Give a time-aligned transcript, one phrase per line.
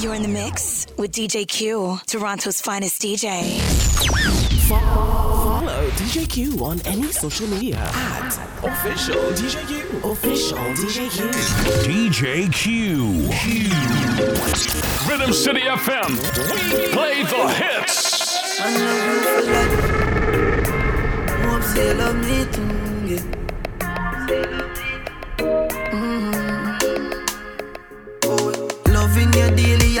[0.00, 3.60] You're in the mix with DJ Q, Toronto's finest DJ.
[4.66, 8.28] Follow DJ Q on any social media at
[8.64, 10.10] official DJ Q.
[10.10, 11.28] Official DJ Q.
[11.84, 13.28] DJ Q.
[15.06, 16.08] Rhythm City FM.
[16.72, 18.58] We play the hits.
[18.58, 20.00] I love you for life.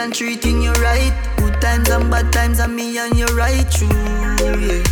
[0.00, 1.12] And treating you right.
[1.36, 3.88] Good times and bad times, and me and you right true,
[4.40, 4.82] yeah.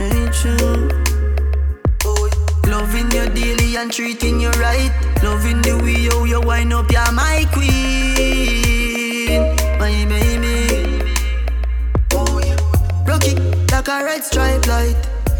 [0.00, 0.88] Ain't true.
[2.06, 2.30] Oh,
[2.66, 4.90] loving you daily and treating you right.
[5.22, 9.40] Loving the way you, you wind up, you're my queen,
[9.78, 11.02] my baby.
[12.14, 12.56] Oh, yeah.
[13.06, 13.34] Rocky
[13.70, 14.96] like a red stripe light.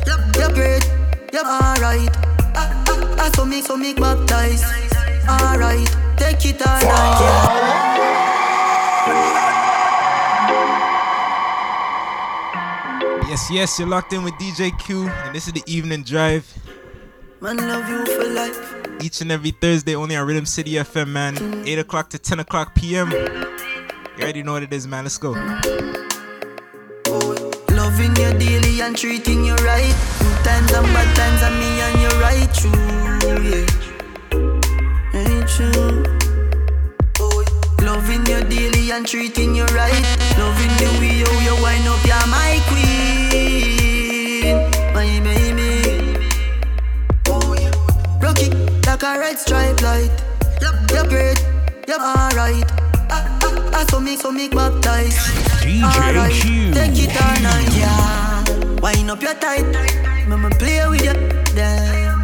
[0.06, 0.84] Yep, you're great,
[1.32, 2.10] you're alright.
[2.54, 4.65] Ah, ah, ah, so me, so me baptize.
[5.26, 8.07] Alright, take it all night, yeah.
[13.29, 16.51] Yes, yes, you're locked in with DJ Q, and this is the evening drive.
[17.43, 19.02] Man, love you for life.
[19.02, 21.62] Each and every Thursday, only on Rhythm City FM, man.
[21.66, 23.10] 8 o'clock to 10 o'clock p.m.
[23.12, 25.04] You already know what it is, man.
[25.04, 25.32] Let's go.
[27.71, 29.95] Loving you daily and treating you right.
[30.18, 32.73] Good times and bad times, and me and you right true,
[33.45, 33.66] yeah.
[35.12, 36.02] Ain't true.
[37.84, 40.02] Loving you daily and treating you right.
[40.38, 43.18] Loving the way you, you wind up, you're my queen,
[44.95, 46.18] my baby.
[47.29, 47.73] Oh, yeah.
[48.21, 48.51] Rocky
[48.87, 50.10] like a red stripe light.
[50.60, 51.38] Yep, you're great,
[51.87, 52.65] you're alright.
[53.10, 55.16] Ah, ah, ah, so me, so me baptize.
[55.62, 56.73] DJ Alright, Q.
[56.74, 58.80] Take it all night, yeah.
[58.80, 59.66] Wind up your tight.
[60.26, 61.15] Mama play with you,
[61.54, 62.23] damn.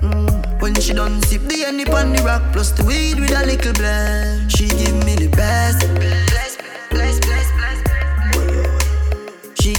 [0.00, 0.60] Mm.
[0.62, 3.72] When she done sip the honey on the rock, plus the weed with a little
[3.74, 4.50] blend.
[4.50, 5.80] She give me the best.
[5.94, 6.56] Bless, bless,
[6.90, 7.51] bless, bless.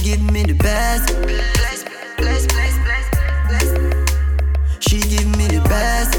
[0.04, 1.08] Give me the best.
[4.80, 6.12] She give me the best.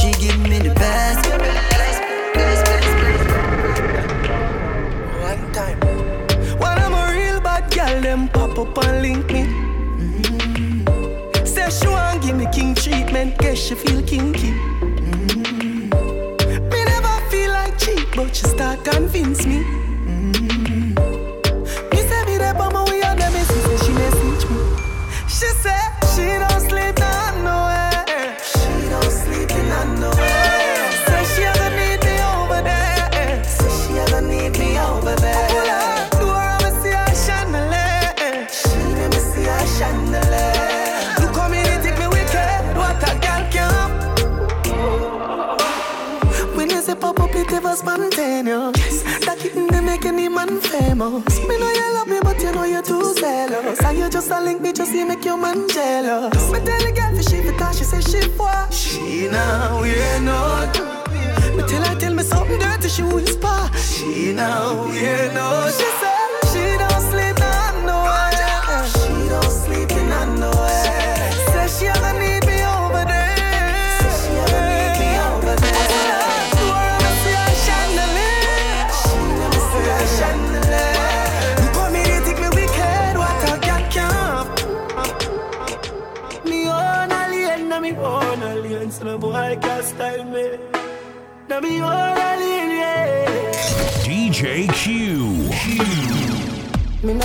[0.00, 1.30] She give me the best.
[5.22, 5.78] One time.
[6.58, 9.44] When I'm a real bad girl, them pop up and link me.
[10.02, 11.46] Mm.
[11.46, 14.50] Say she want give me king treatment, guess she feel kinky.
[15.20, 15.88] Mm.
[16.68, 19.89] Me never feel like cheap, but she start convince me.
[47.80, 49.02] Spontaneous.
[49.24, 51.38] That kitten they make any man famous.
[51.48, 53.80] Me know you love me, but you know you're too zealous.
[53.82, 56.50] And you just a link me, just see make your man jealous.
[56.52, 58.60] Me tell the girl she because she say she for.
[58.70, 60.74] She now we ain't not.
[61.56, 63.58] Me tell her tell me something dirty, she whisper.
[63.76, 65.72] She now we ain't not.
[65.72, 66.09] She say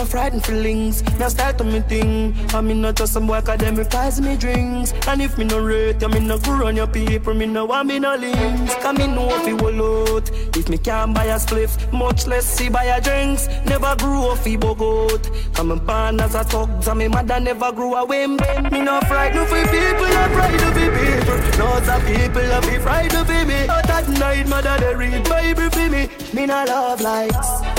[0.06, 2.36] Not frightened feelings, now start on me thing.
[2.54, 4.94] I mean not just some work them price me drinks.
[5.08, 7.88] And if me no rate, I mean no grow on your people, me no want
[7.88, 8.76] me no links.
[8.76, 10.30] Cause me know if you will out.
[10.56, 13.48] If me can't buy a spliff, much less see buy a drinks.
[13.66, 15.26] Never grew up fi bogot.
[15.56, 18.42] Come and born as a thugs, and me mother never grew a wimp.
[18.72, 21.66] Me no frightened for people, I frightened for people.
[21.66, 23.66] Lots of people I be frightened for me.
[23.66, 26.10] But at night, mother they read Bible for me.
[26.32, 27.75] Me no love likes.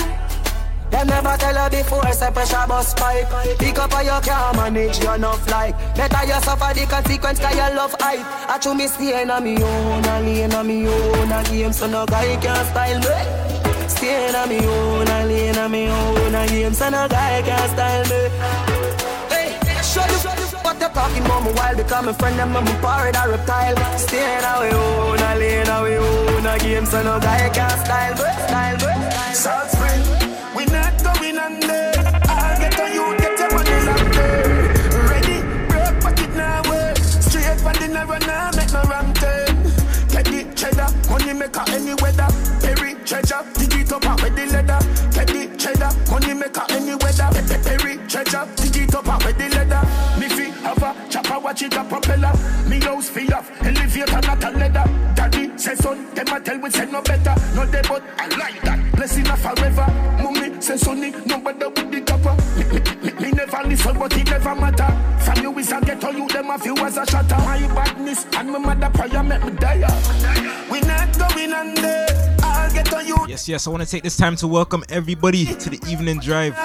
[0.97, 3.29] Them never tell her before, say pressure bus pipe.
[3.59, 5.77] Pick up how you can manage your enough like.
[5.93, 8.25] Better you suffer the consequence cause you love hype.
[8.49, 11.71] I chew me stay in a me own, a lane a me own, a game
[11.71, 13.87] so no guy can style me.
[13.87, 17.43] Stay in a me own, a lane a me own, a game so no guy
[17.43, 18.21] can style me.
[19.29, 19.53] Hey,
[19.85, 20.17] show you
[20.65, 23.99] what you talking about me while become my friend them I'm a pirate or reptile.
[23.99, 27.85] Stay in a we own, a lane a own, a game so no guy can
[27.85, 28.97] style me, style me.
[29.37, 29.76] Spring, we
[31.27, 31.93] win and there.
[32.29, 35.09] I get a you, get your money like term.
[35.09, 35.37] Ready,
[35.67, 36.97] break pocket now, work.
[36.97, 39.55] Straight for the narrow now, make no wrong turn.
[40.09, 42.27] Get it cheddar, money maker any weather.
[42.61, 44.79] Perry treasure, dig it up out with the leather.
[45.11, 47.29] Get it cheddar, money maker any weather.
[47.63, 49.81] Perry treasure, dig it up out with the leather.
[50.19, 52.33] Me fi have a chopper, watch it a propeller.
[52.67, 54.85] Me house fi off, elevator not a leather.
[55.15, 57.35] Daddy say son, them a tell we say no better.
[57.55, 58.79] No they but I like that.
[58.95, 59.87] Blessing a forever.
[60.23, 62.35] Mum say sonny, no bother with the copper.
[62.57, 64.87] Me, me, me, me never listen, but it never matter.
[65.23, 67.35] From you is a ghetto, you them a few as a shatter.
[67.37, 69.79] My badness and my mother prayer make me die.
[70.71, 72.05] We not going under.
[72.43, 73.17] I'll get on you.
[73.27, 76.55] Yes, yes, I want to take this time to welcome everybody to the evening drive.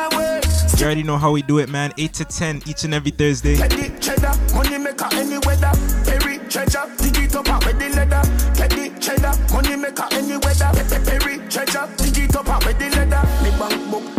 [0.79, 1.93] You already know how we do it, man.
[1.97, 3.56] 8 to 10 each and every Thursday.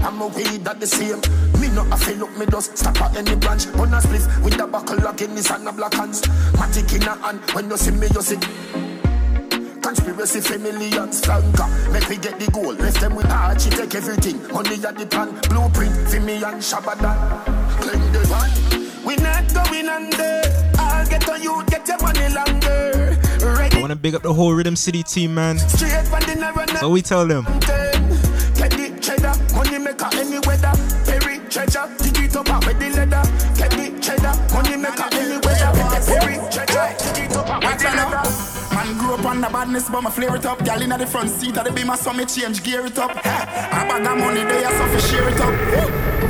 [0.04, 1.22] I'm a weed that the same.
[1.62, 3.68] Me not a feel up, me just stop at any branch.
[3.68, 6.22] On a spliff with the buckle in Guinness and a black hands.
[6.60, 8.38] Matic in a hand, when you see me, you see.
[9.82, 11.68] Conspiracy family millions, flanker.
[11.92, 12.74] Make we get the goal.
[12.74, 14.42] Left them with Archie, take everything.
[14.52, 15.40] Money at the plan.
[15.50, 17.14] Blueprint for me and Shabada.
[17.80, 19.06] Claim the one.
[19.06, 20.42] We not going under.
[20.80, 23.18] I'll get on you, get your money longer.
[23.40, 23.78] Ready.
[23.78, 25.60] I want to big up the whole Rhythm City team, man.
[25.60, 27.46] straight from the narrow So we tell them.
[39.34, 40.64] On the badness, but my flare it up.
[40.64, 43.12] Gal inna the front seat of the beamer, so me change gear it up.
[43.12, 43.36] Ha,
[43.72, 45.54] a bag of money there, so fi share it up.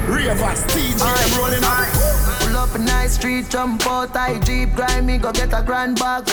[0.08, 1.88] Ravers, TG, them rolling up.
[2.40, 6.00] Pull up a nice street, jump out, I jeep, grind me, go get a grand
[6.00, 6.30] bag.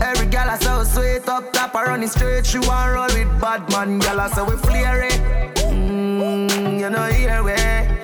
[0.00, 2.46] Every gal I so sweet up top, I run it straight.
[2.46, 5.20] She want roll with bad man, gal I say we flare it.
[5.56, 7.52] Mm, you know here we.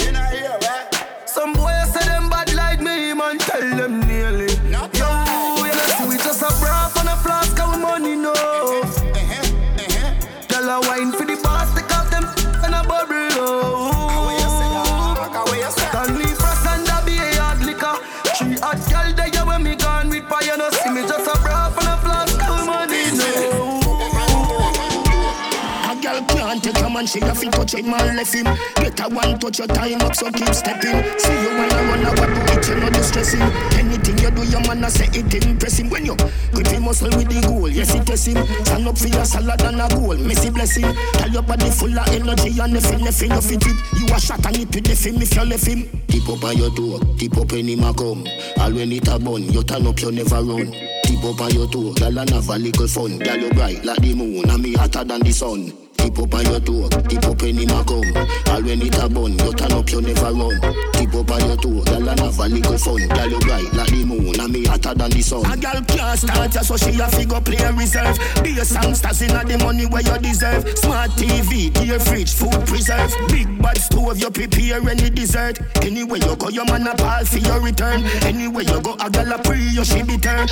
[0.04, 0.88] You know here, right?
[1.26, 4.07] Some boys say them bad like me, man, tell them
[10.69, 11.18] Gal a wine
[27.08, 28.44] she a fit touch him and left him.
[28.76, 31.00] Get a one touch your time up, so keep stepping.
[31.19, 31.78] See you when I
[32.08, 33.43] I want do it, you know distressing.
[33.76, 35.90] Anything you do, your man I say it impress him.
[35.90, 36.16] When you
[36.52, 38.44] grip him muscle with the goal, yes it test him.
[38.64, 40.88] Stand up for your salad and a goal, messy blessing.
[41.14, 43.76] Tell your body full of energy and nothing, nothing, you fit it.
[43.99, 45.88] You a shot and it with the film if you left him.
[46.08, 48.25] Tip up on your toe, tip up when him a come.
[48.61, 50.72] All when it a bun, you turn up, you never run.
[51.04, 53.19] Tip up on your toe, girl and have a little fun.
[53.19, 55.88] Girl you bright like the moon, and me hotter than the sun.
[55.99, 58.17] Tip up on your toe, tip up when him a come.
[58.55, 60.61] All when it a bun, you turn up, you never run.
[60.95, 63.09] Tip up on your toe, girl and have a little fun.
[63.09, 65.45] Girl you bright like the moon, and me hotter than the sun.
[65.45, 68.17] A girl can't start ya, so she a figure play a reserve.
[68.43, 70.67] Be a songsters inna the money where you deserve.
[70.79, 73.12] Smart TV, dear fridge, food preserve.
[73.29, 75.59] Big bad stove, you prepare any dessert.
[75.83, 78.05] Anywhere you go, your man a pal for your return.
[78.23, 80.49] Anywhere you go, a girl a pre, you she be turn.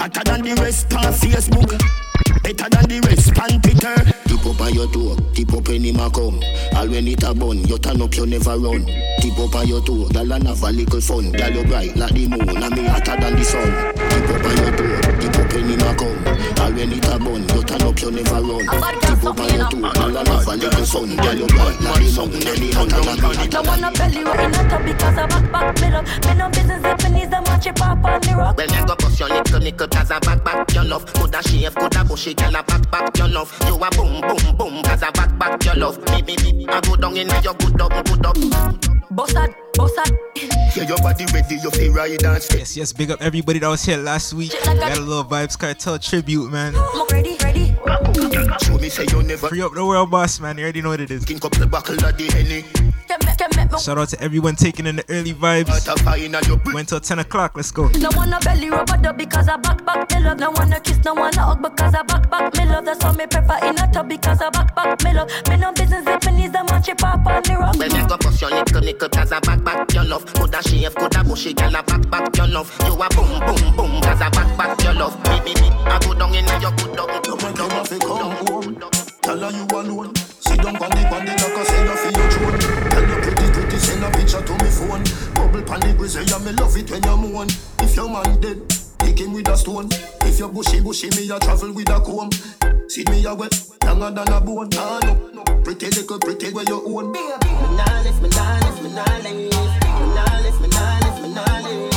[0.00, 1.70] Hotter than the rest on Facebook.
[2.42, 4.13] Better than the rest on Twitter.
[4.26, 6.40] Tip up on your toe, tip up when him a come.
[6.76, 8.86] All when it a bun, you turn up, you never run.
[9.20, 11.32] Tip up on your toe, girl and have a little fun.
[11.32, 13.94] Girl you bright like the moon, and me hotter than the sun.
[13.94, 15.03] Tip up on your toe,
[15.54, 16.24] tip up when him a come.
[16.60, 18.66] All when bun, you turn up, you never run.
[19.00, 21.16] Tip up on your toe, girl and have a little fun.
[21.16, 24.40] Girl you bright like the moon, and me hotter than the No wanna belly right
[24.40, 26.06] in the top because I back back me love.
[26.26, 28.56] Me no business if me needs the match it pop on the rock.
[28.56, 31.12] Well, me go bust your nickel, nickel, cause I back, back your love.
[31.12, 33.52] Coulda shave, coulda bushy, girl, I back, back your love.
[33.66, 35.98] You a boom, boom, boom, cause I back, back your love.
[36.10, 39.03] Me, me, me, I go down in your good up, good up.
[39.14, 40.10] Boss that, boss that.
[40.74, 42.58] Yeah, your body ready, you feel ride and step.
[42.58, 44.52] Yes, yes, big up everybody that was here last week.
[44.52, 46.74] We got a little Vybz Kartel tribute, man.
[46.74, 47.73] I'm ready, ready.
[48.62, 50.56] Show me say you never Free up the world, boss, man.
[50.56, 51.24] You already know what it is.
[51.24, 52.62] drink up the buckle of the henny.
[53.06, 53.78] Can make, can make me.
[53.78, 55.68] Shout out to everyone taking in the early vibes.
[55.68, 56.74] Out of fire in your breath.
[56.74, 57.56] Went till 10 o'clock.
[57.56, 57.88] Let's go.
[57.88, 60.38] No wanna belly rub a dub because I back back me love.
[60.38, 62.84] No wanna kiss, no wanna hug because I back back me love.
[62.84, 65.30] That's why me prefer in a tub because I back back me love.
[65.48, 67.76] Me no business if me needs the match it pop on the rock.
[67.76, 70.24] Well, me go bust your nickel, nickel, cause I back, back your love.
[70.32, 72.72] Coulda shave, coulda bushy, girl, I back, back your love.
[72.86, 75.16] You a boom, boom, boom, cause I back, back your love.
[75.28, 78.02] Me, me, me, I go down in your good up, You good make to good
[78.02, 78.76] come home.
[79.22, 80.14] Tell her you alone.
[80.14, 82.58] Sit down on the on the like I say you feel your throne.
[82.90, 85.04] Tell you pretty pretty send a picture to me phone.
[85.34, 87.48] Bubble pan the grizzly and me love it when you moan.
[87.80, 88.60] If your man dead,
[88.98, 89.88] pick him with a stone.
[90.22, 92.30] If you bushy bushy me a travel with a comb.
[92.88, 93.54] See me a wet,
[93.84, 94.68] longer than a bone.
[94.70, 95.42] Nah no.
[95.64, 97.12] Pretty little pretty where you own.
[97.12, 99.34] Me nah left, me nah left, me nah left.
[99.34, 101.93] Me nah left, me nah left, me nah left.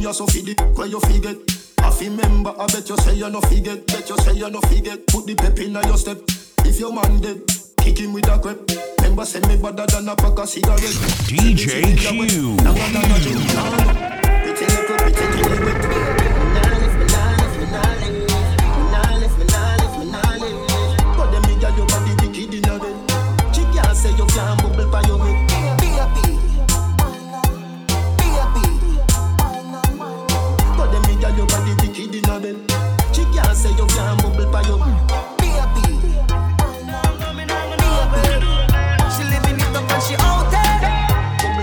[0.00, 1.36] Money you so feed it, where you forget.
[1.78, 3.86] I feel member, I bet you say you no forget.
[3.86, 5.06] Bet you say you no forget.
[5.06, 6.18] Put the pep in your step.
[6.64, 7.40] If your man dead,
[7.78, 8.58] kick him with a crep.
[8.98, 10.80] Remember, send me better than a pack of cigarette.
[11.28, 12.56] DJ Q.
[14.40, 15.82] Pretty little, pretty little wet.
[21.16, 22.96] But them nigga your body wicked in a bed.
[23.54, 25.18] She can't say you can't bubble by your
[32.40, 34.62] She can't say you can't bubble by
[39.14, 40.80] She living it up and she out there.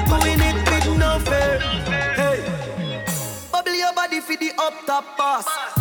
[0.06, 1.60] Doing it with no fear.
[2.14, 2.44] Hey.
[3.52, 5.77] Bubble your body for the up top boss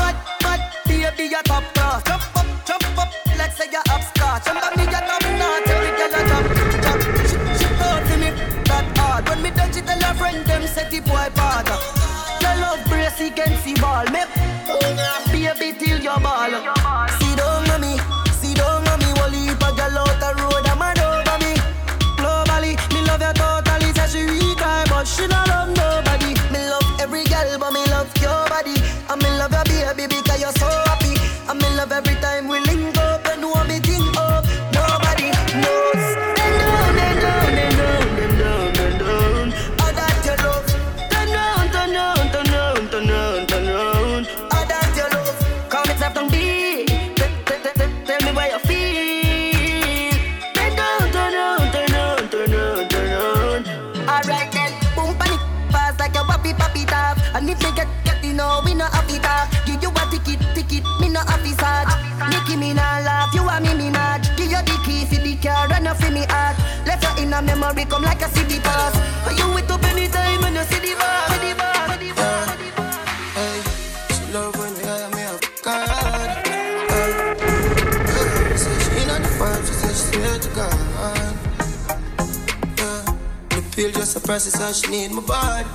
[84.26, 85.68] just suppresses she need my body.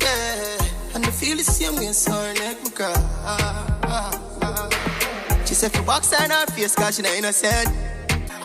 [0.00, 2.92] Yeah, and the feel the same way, so her neck me cry.
[5.46, 7.68] She said for box her not face, cause she not innocent.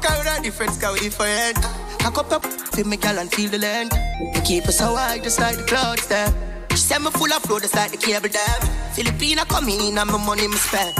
[0.01, 1.57] Cause we not different, cause we different.
[2.05, 3.91] I cup up, feel me gal and feel the land.
[4.33, 6.31] We keep us so high, just like the clouds there.
[6.71, 8.61] She said me full of flow, just like the cable dam.
[8.95, 10.95] Filipina come in and my money me spend.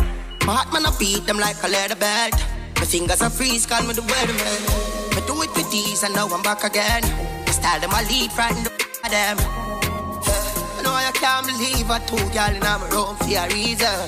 [0.46, 2.34] My heart man I beat them like a leather belt.
[2.75, 5.15] My fingers are freeze, call me the weatherman.
[5.15, 7.33] Me do it with these and now I'm back again.
[7.63, 9.38] The style them I lead, frighten the f- of them.
[9.39, 14.00] I know I can't believe I two girl in my room for a reason.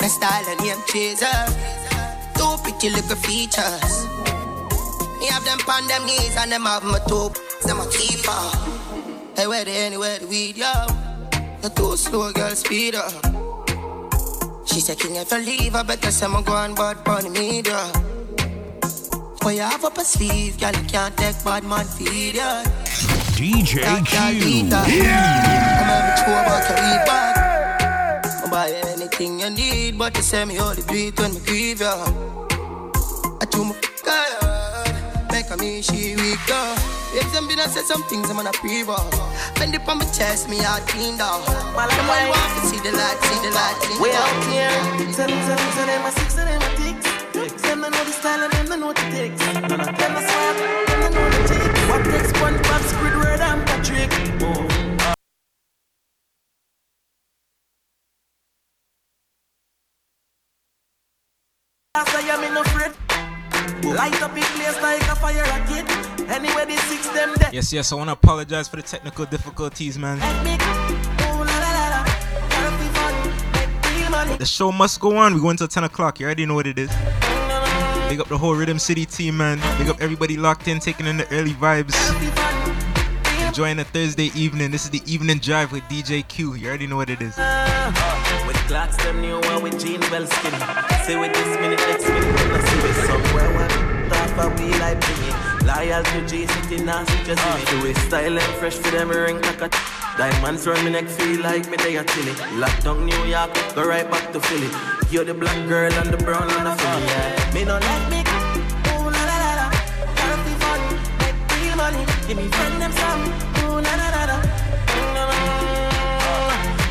[0.00, 1.30] My style and name chaser.
[2.34, 4.06] Two pretty little features.
[5.20, 7.30] Me have them on them knees and them have my two
[7.62, 8.34] them a keeper.
[9.36, 10.72] Hey, where they anywhere the weed, yo?
[11.62, 13.14] The too slow, girl, speed up.
[14.66, 18.05] She said, King, if I leave, I better say I'm going bad the media.
[19.46, 22.64] Boy, you have up a sleeve, girl, you can't take bad man feed ya.
[23.38, 24.66] DJ Q.
[24.66, 24.72] I'm
[25.94, 27.36] every two about to read back.
[28.42, 31.80] I'll buy anything you need, but you say me only do it when me grieve
[31.80, 31.94] ya.
[33.40, 36.74] I do my God, make a me she weak though.
[37.14, 39.08] If them been say some things, I'm gonna pre-ball.
[39.54, 41.40] Bend it on my chest, me heart clean down.
[41.70, 43.78] While I'm gonna see the light, see the light.
[43.78, 44.18] see the We light.
[44.18, 45.14] out here.
[45.14, 46.85] Tell them, tell them, tell them, a six and them a ticks.
[47.62, 49.40] Them they know the style and them they know the ticks.
[49.40, 49.84] Them a
[50.28, 51.80] swap, them they know the ticks.
[51.88, 54.12] What takes SpongeBob, Squidward and Patrick?
[54.42, 54.66] Oh.
[61.94, 61.98] I
[62.28, 62.92] am in a fret.
[63.84, 65.88] Light up in place like a fire rocket.
[66.28, 67.54] Anyway, the six them dead.
[67.54, 70.18] Yes, yes, I want to apologize for the technical difficulties, man.
[70.20, 70.42] Oh,
[74.38, 75.34] the show must go on.
[75.34, 76.18] We go until 10 o'clock.
[76.20, 76.90] You already know what it is.
[78.08, 79.58] Big up the whole Rhythm City team, man.
[79.78, 81.94] Big up everybody locked in, taking in the early vibes.
[83.48, 84.70] Enjoying a Thursday evening.
[84.70, 86.54] This is the evening drive with DJ Q.
[86.54, 87.36] You already know what it is.
[88.46, 89.62] With clocks them new one
[90.20, 90.62] with.
[91.04, 93.56] Say with this minute, next minute, see with somewhere
[97.24, 97.70] just.
[97.70, 99.74] Do style and fresh for them ring like
[100.16, 102.32] Diamonds me neck feel like me they a chilly.
[102.56, 104.95] Lock down New York, go right back to Philly.
[105.08, 107.06] You're the black girl and the brown and the Philly.
[107.06, 107.54] Yeah.
[107.54, 108.24] Me no like me.
[108.90, 109.66] Ooh la la la la.
[110.18, 110.80] Gotta fun,
[111.20, 112.02] make real money.
[112.26, 113.22] Give me friend them some.
[113.62, 114.36] Ooh la la la la.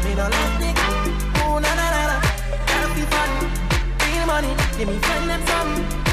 [0.03, 0.69] Me no like me.
[1.43, 2.17] Ooh la la la la.
[2.65, 3.31] Gotta be fun,
[3.99, 4.51] real money.
[4.77, 6.04] Give me friend them some.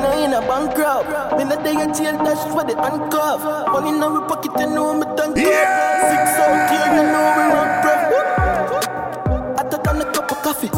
[0.00, 1.36] Me no in a bankrupt.
[1.36, 3.44] Me not day a jail dash for the handcuff.
[3.68, 6.08] Money in our pocket, you know me done yeah.
[6.08, 9.60] Six out here, you know we run breath.
[9.60, 10.70] I took on a cup of coffee.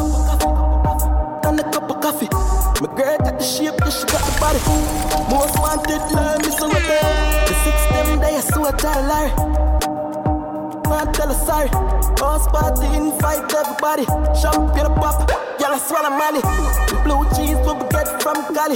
[1.47, 2.27] On a cup of coffee.
[2.81, 4.59] My girl got the shape, yeah, she got the body.
[5.31, 7.47] Most wanted, love me so there.
[7.47, 9.53] The six them day, I saw a tell Larry
[10.93, 11.69] man, tell her sorry.
[12.19, 14.05] House party, invite everybody.
[14.37, 16.41] Champagne pop, y'all swallow money.
[17.03, 17.57] Blue cheese,
[17.93, 18.75] get from Cali.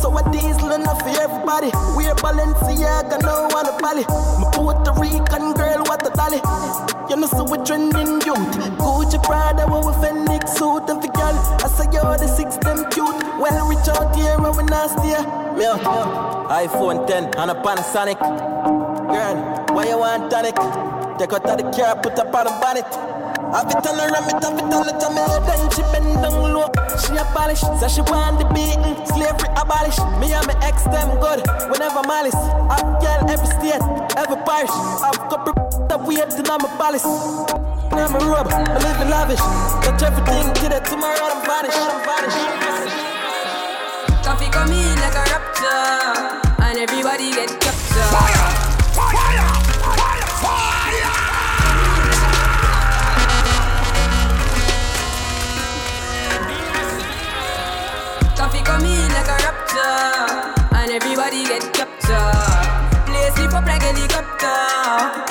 [0.00, 1.72] So a diesel enough for everybody.
[1.96, 4.04] We're Balenciaga, no one a Bali.
[4.38, 6.40] My Puerto Rican girl, what a dolly.
[7.08, 8.52] You know, so we're trending youth.
[8.76, 11.36] Gucci Prada, what with Phoenix suit and the girl.
[11.64, 13.20] I say, yo, the six them cute.
[13.40, 15.16] Well, reach out here, and we nasty.
[15.58, 18.20] Me out, iPhone 10 and a Panasonic.
[18.20, 20.56] Girl, why you want tonic?
[21.18, 23.21] Take out of the car, put up on the bonnet.
[23.52, 26.72] I be tell her I be tell her to me Then she bend down low,
[26.96, 29.98] she abolish Say she want the beating, slavery abolish.
[30.16, 32.34] Me and my ex them good, whenever malice.
[32.34, 33.84] I've girl every state,
[34.16, 34.72] every parish.
[35.04, 35.52] I've couple
[35.88, 37.04] that weird in my palace
[37.92, 39.38] I'm a rub, I live in lavish.
[39.84, 42.36] Touch everything, get it tomorrow, I'm vanish, I'm vanish,
[44.24, 48.71] Coffee come in like a rapture And everybody get captured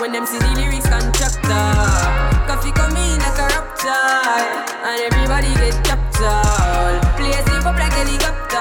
[0.01, 1.69] when them see the lyrics contractor.
[2.49, 3.93] Coffee come in like a rapture,
[4.81, 7.01] and everybody get chopped captured.
[7.17, 8.57] Play sleep up like helicopter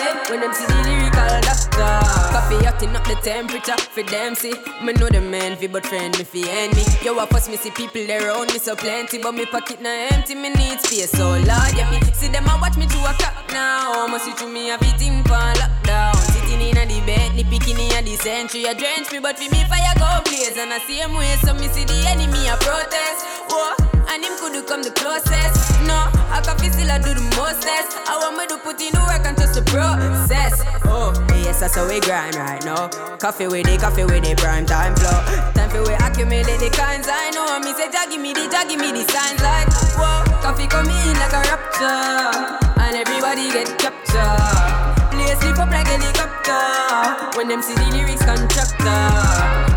[0.00, 0.30] eh?
[0.30, 0.77] when them see the
[2.48, 4.54] Coffee hotting up the temperature for them see.
[4.82, 6.80] Me know the man fi but friend me fi enemy.
[7.04, 10.34] Yo, I pass me see people around me so plenty, but me pocket na empty.
[10.34, 13.36] Me need space so Lord, yeah me see them a watch me to a clock
[13.52, 14.06] now.
[14.06, 16.16] Must see through me a beating for lockdown.
[16.32, 18.64] Sitting in a the bed, ni picking in a the century.
[18.64, 21.36] A drench me, but for me fire go blaze and I same way.
[21.44, 23.28] So me see the enemy a protest.
[23.52, 23.76] Whoa,
[24.08, 25.80] and him could do come the closest.
[25.84, 27.96] No, I can feel still I do the mostest.
[28.08, 30.64] I want me to put in the work and trust the process.
[30.84, 31.12] Oh,
[31.44, 32.88] yes, that's how we grind right now.
[33.20, 35.20] Coffee with it, coffee with it, prime time flow.
[35.52, 37.60] Time for we accumulate the kinds I know.
[37.60, 40.24] Me say, Jah give me the, Jah give me the signs like, whoa.
[40.40, 44.88] Coffee come in like a rapture, and everybody get captured.
[45.12, 49.04] Play sleep up like helicopter when them see the lyrics contractor.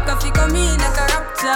[0.07, 1.51] Coffee come in like a rapture,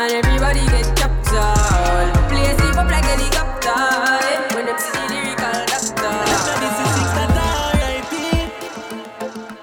[0.00, 1.13] and everybody get captured.
[1.34, 4.54] Play sleep up like helicopter eh?
[4.54, 6.14] when them see the lyrical doctor.
[6.62, 7.34] This is six that
[7.74, 8.14] R.I.P.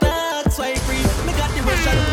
[0.01, 1.03] That's why free.
[1.25, 2.10] Me got the Russian,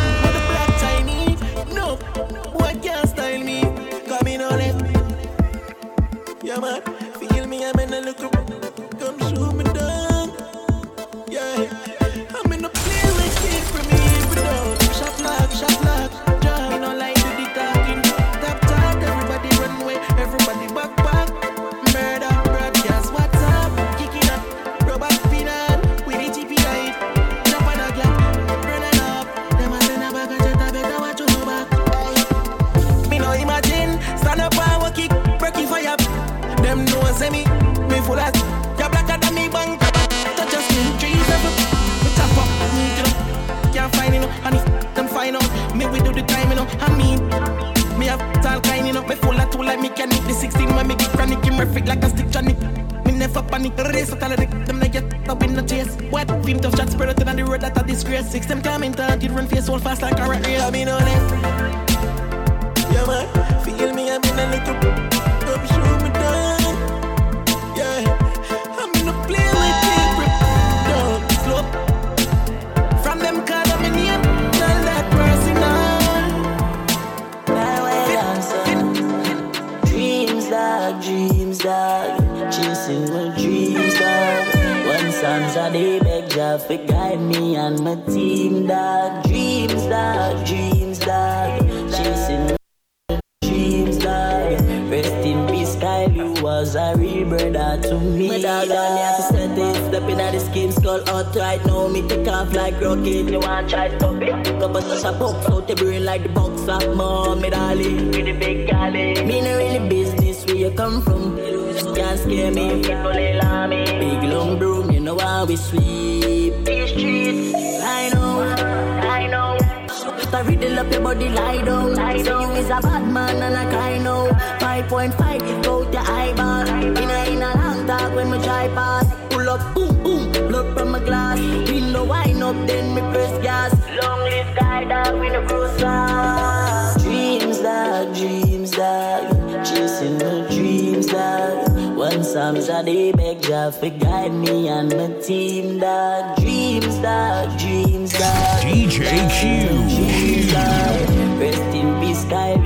[122.69, 124.29] is a bad man and like I know.
[124.61, 126.69] 5.5 is out your eyeball.
[126.69, 129.07] In a, in a long talk when me try pass.
[129.31, 131.39] Pull up, boom, boom, blood from my glass.
[131.39, 133.73] In me wind up, then me press gas.
[134.03, 141.97] Long live guy dog, we no cross Dreams dog, dreams dog, chasing my dreams dog.
[141.97, 146.37] One Psalms a day beg Jah for guide me and my team dog.
[146.37, 148.63] Dreams dog, dreams dog.
[148.63, 149.05] DJ
[149.41, 151.08] Q.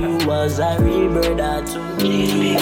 [0.03, 2.57] You was a real brother to me.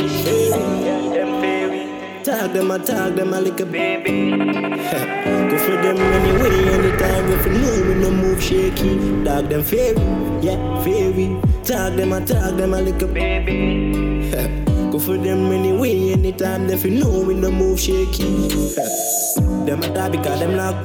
[2.24, 4.30] Tag them, I tag them, I like a baby.
[5.50, 7.32] Go for them anyway, anytime.
[7.32, 9.98] If you know we no move shaky, dog them fairy,
[10.46, 11.42] yeah, fairy.
[11.64, 14.30] Tag them, I tag them, I like a baby.
[14.92, 16.70] Go for them anyway, anytime.
[16.70, 18.50] If you know we no move shaky.
[19.66, 20.76] them a die because them lock.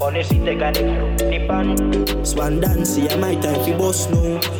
[0.00, 1.50] Honestly, they got it.
[1.50, 2.24] On.
[2.24, 4.57] Swan dance, yeah, my time fi boss now.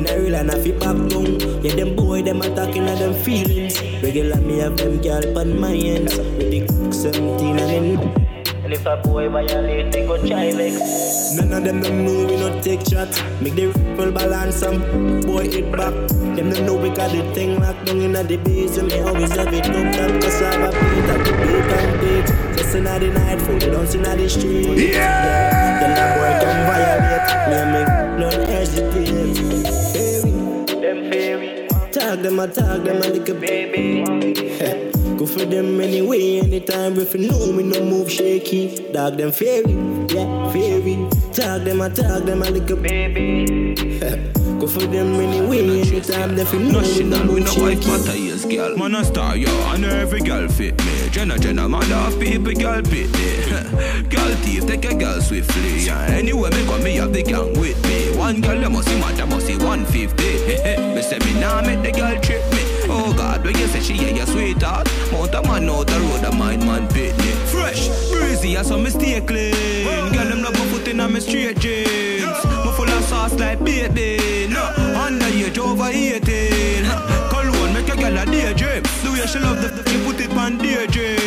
[0.00, 1.40] Me in a real and I fi back down.
[1.62, 3.80] Yeah, them boy, them attacking at them feelings.
[4.02, 6.16] Regular me have them girl on my ends.
[6.16, 8.64] With the 17 and then.
[8.64, 11.36] And if a boy violate, they go try vex.
[11.36, 13.20] None of them don't know we not take shots.
[13.42, 15.92] Make the ripple balance some boy hit back.
[16.36, 18.78] Them don't know we got the thing locked down in the base.
[18.78, 21.70] And me always have it up top cause I have a beat at the beat
[21.76, 22.56] and beat.
[22.56, 24.92] Just in the night, fool, they don't see the street.
[24.92, 24.96] Yeah!
[24.96, 25.80] yeah.
[25.80, 27.40] Then that boy come violate.
[27.48, 29.19] Me and me none hesitate.
[32.20, 34.04] Tag them, I tag them, I like a baby.
[35.16, 38.92] Go for them anyway, anytime if you know me no move shaky.
[38.92, 39.72] Dog them fairy,
[40.12, 41.08] yeah, fairy.
[41.32, 43.46] Talk them, I tag them, I like a baby.
[44.60, 48.54] Go for them anyway, anytime if you know me no move shaky.
[48.54, 48.76] Girl.
[48.76, 49.48] Man a star, yo.
[49.68, 51.08] I know every girl fit me.
[51.10, 53.49] Jenna, Jenna, man off people, girl fit me.
[54.08, 55.86] Girl thief, take a girl swiftly.
[55.86, 56.00] Yeah.
[56.06, 58.16] Anyway, me come me have the gang with me.
[58.16, 60.94] One girl, they must see mad, must see 150.
[60.94, 62.80] me say me nah make the girl trip me.
[62.92, 66.24] Oh God, when you say she yeah, your sweetheart Mount a man out the road,
[66.24, 69.54] a mind man pitney Fresh, breezy, I saw me stay clean
[70.12, 73.62] Girl, them love my foot in a me straight jeans Me full of sauce like
[73.62, 74.60] bacon no,
[75.06, 76.84] Underage over 18
[77.30, 80.58] Cologne make a girl a daydream The way she love the she put it on
[80.58, 81.19] daydream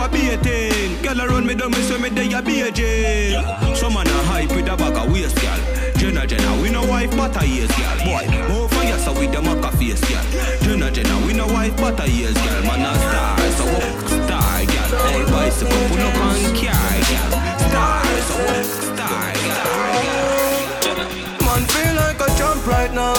[0.00, 4.18] a baiting Girl around me down me so me day a beijing Some man a
[4.24, 5.60] hype with a bag of waist, girl.
[5.96, 7.98] Jenna Jenna, we no wife but a years, girl.
[8.04, 10.24] Boy, move fire so with the maca face, girl.
[10.62, 12.62] Jenna Jenna, we no wife but a years, girl.
[12.64, 14.90] Man a star, so walk star, girl.
[15.04, 17.30] Hey, bicycle, pull up and carry, girl.
[17.68, 20.96] Star, so walk star, girl.
[21.44, 23.14] Man feel like a jump right now.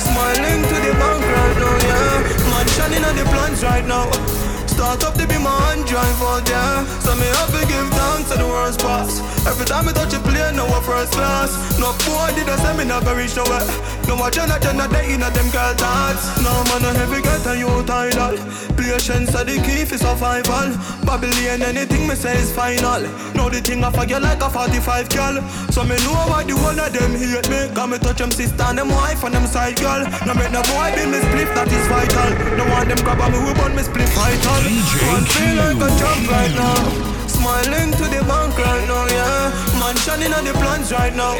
[0.00, 2.48] Smiling to the bank right now, yeah.
[2.48, 6.44] Man shining on the plans right now Start up to be my hand drive out
[6.46, 10.20] there So me have give thanks to the world's boss Every time I touch a
[10.22, 11.50] plane, now a first class.
[11.82, 13.66] No boy did I send me go reach nowhere
[14.06, 16.30] No watch on a Jenna, they in a them girl thoughts.
[16.46, 18.38] No man a heavy get a youth idol.
[18.78, 20.70] Patience are the key for survival.
[21.02, 23.02] Babylon, anything me say is final.
[23.34, 25.42] Now the thing I forget like a 45 girl
[25.74, 27.66] So me know why the one of them hate me.
[27.74, 30.06] Cause me touch them sister and them wife and them side girl.
[30.22, 32.30] No make no boy be me split, that is vital.
[32.54, 34.62] No want them grab on me, we burn me split vital.
[35.10, 37.11] Man feel like a jump right now
[37.42, 39.50] Smiling to the bank right now, yeah.
[39.82, 41.34] Man shining on the plans right now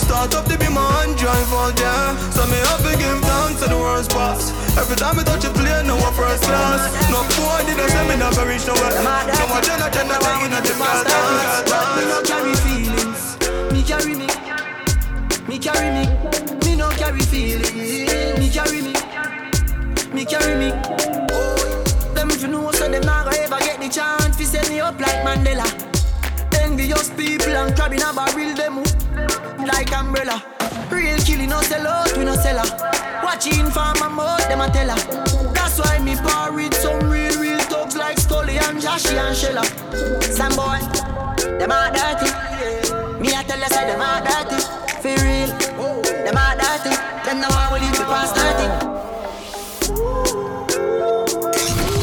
[0.00, 3.60] Start up to be my hand drive out there So me have to give thanks
[3.60, 4.56] to the world's boss.
[4.80, 6.88] Every time I touch a plane, no one first class.
[7.12, 8.88] No boy did I say me never reach nowhere.
[9.36, 11.44] So much Jenna, Jenna, Jenna, Jenna, Jenna,
[11.92, 13.36] Me no carry feelings.
[13.68, 14.28] Me carry me.
[15.44, 16.04] Me carry me.
[16.64, 18.40] Me no carry feelings.
[18.40, 18.96] Me carry me.
[20.08, 20.72] Me carry me.
[21.36, 24.80] Oh them if you know so them not gonna get the chance to set me
[24.80, 25.64] up like Mandela.
[26.60, 28.82] Envious people and crab in a barrel them
[29.66, 30.42] like umbrella.
[30.90, 33.22] Real killing no sell out, we no sell her.
[33.22, 35.52] Watching for my mouth, them a tell her.
[35.52, 39.64] That's why me par with some real, real thugs like Scully and Joshy and Shella.
[40.22, 40.80] Some boy,
[41.58, 42.30] them are dirty.
[43.20, 44.58] Me I tell you, say them are dirty.
[45.02, 45.48] For real,
[46.24, 46.90] them are dirty.
[47.24, 48.94] Them know how will live the past 30.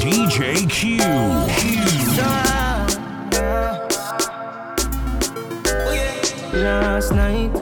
[0.01, 1.40] DJ Q.
[6.53, 7.53] Last night,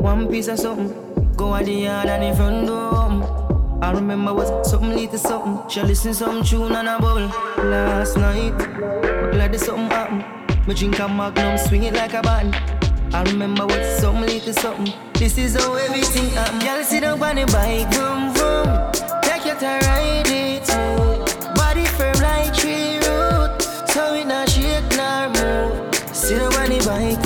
[0.00, 3.78] one piece of something go at the yard and the front door.
[3.82, 5.68] I remember was something little something.
[5.68, 7.28] She listen some tune and a bubble.
[7.68, 10.24] Last night, but glad there's something happen.
[10.66, 12.56] Me drink a magnum, swing it like a band.
[13.14, 14.94] I remember what something little something.
[15.12, 16.66] This is how everything happen.
[16.66, 19.20] Y'all sit down on the bike, vroom vroom.
[19.20, 21.54] Take your time, ride it smooth.
[21.56, 25.94] Body firm like tree root, so it not shake nor move.
[26.16, 27.23] Sit down on the bike.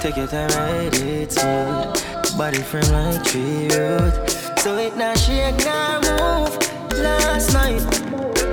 [0.00, 2.38] Take your time, ride it smooth.
[2.38, 6.56] Body firm like tree root, so it not shake nor move.
[6.98, 7.80] Last night,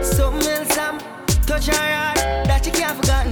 [0.04, 1.00] something else I'm
[1.46, 3.32] touch her heart that you can't forgotten.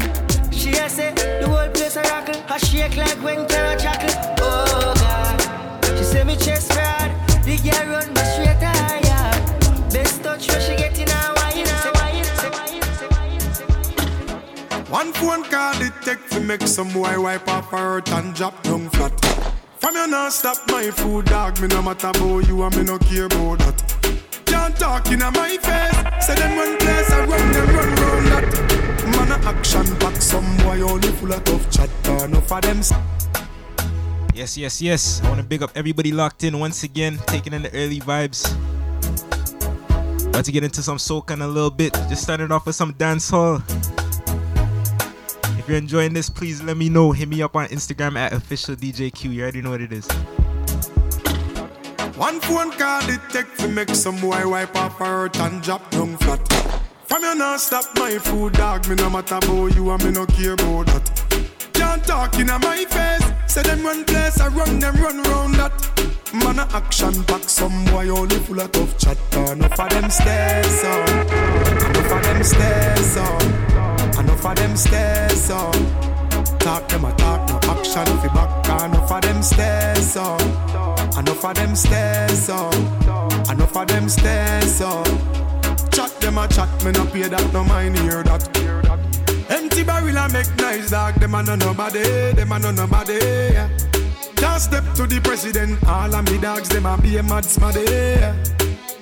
[0.50, 2.42] she a say the whole place a rockle.
[2.48, 4.10] I shake like when Kara chuckle.
[4.40, 7.12] Oh God, she say me chest broad.
[7.44, 8.55] The girl run me straight
[15.26, 19.12] One call it take to make some boy wipe her hurt and drop down flat.
[19.80, 21.60] From you not stop my food, dog.
[21.60, 23.78] Me no matter about you and me no care about that.
[24.46, 26.26] Can't talk in my face.
[26.26, 28.46] Say them one place, I run them run round that.
[29.18, 31.90] Man a action pack, some boy only full of tough chat.
[32.24, 32.82] Enough of them.
[34.36, 35.22] Yes, yes, yes.
[35.24, 38.46] I want to big up everybody locked in once again, taking in the early vibes.
[40.28, 41.94] About to get into some soca in a little bit.
[42.10, 43.64] Just started off with some dance hall.
[45.66, 47.12] If you're enjoying this, please let me know.
[47.12, 49.34] Hit me up on Instagram at official DJQ.
[49.34, 50.06] You already know what it is.
[52.16, 56.18] One phone call it take to make some boy wipe her hurt and drop down
[56.18, 56.48] flat.
[57.08, 58.88] From you not stop my food, dog.
[58.88, 61.50] Me no matter about you and me no care about that.
[61.74, 63.26] Can't talk in my face.
[63.52, 66.32] Say them run place, I run them run round that.
[66.32, 69.18] Man a action pack, some boy only full of tough chat.
[69.34, 71.10] Enough of them stairs on,
[71.90, 73.75] enough of them stairs on,
[74.46, 75.74] of them stairs on.
[76.60, 78.84] Talk them a talk, no action fi back.
[78.86, 80.42] Enough of them stairs on,
[81.18, 82.74] enough of them stairs on,
[83.50, 85.06] enough of them stairs on.
[85.92, 88.44] Chat them a chat, me no pay that, no mind hear that.
[89.50, 91.16] Empty barrel and make nice dog.
[91.16, 93.20] Them a no nobody, them a no nobody.
[94.36, 95.84] Can't step to the president.
[95.88, 98.20] All of me dogs, them a be a mad smaddy.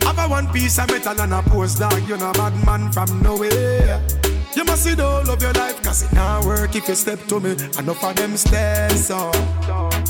[0.04, 2.08] Have a one piece of metal and a post dog.
[2.08, 4.23] You know bad man from nowhere.
[4.56, 7.20] You must see the whole of your life, cause it not work if you step
[7.28, 7.52] to me.
[7.80, 9.34] Enough of them stairs on.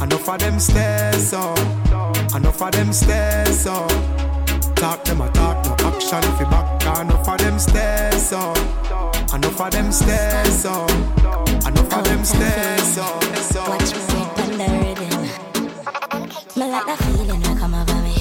[0.02, 1.58] Enough of them stairs on.
[2.36, 3.88] Enough of them stairs on.
[4.76, 6.84] Talk them a talk, no action if you back.
[7.00, 8.58] Enough of them stairs on.
[9.34, 10.90] Enough of them stairs on.
[11.66, 13.20] Enough of them stairs on.
[13.70, 15.22] Watch me sweep on the rhythm.
[16.60, 18.16] Me like that feeling that come over me.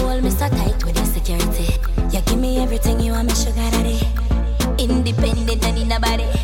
[0.00, 1.78] Hold me so tight with your security.
[2.10, 3.00] You give me everything
[5.92, 6.41] the body.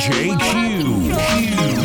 [0.00, 1.10] DJ Q.
[1.10, 1.79] Girl,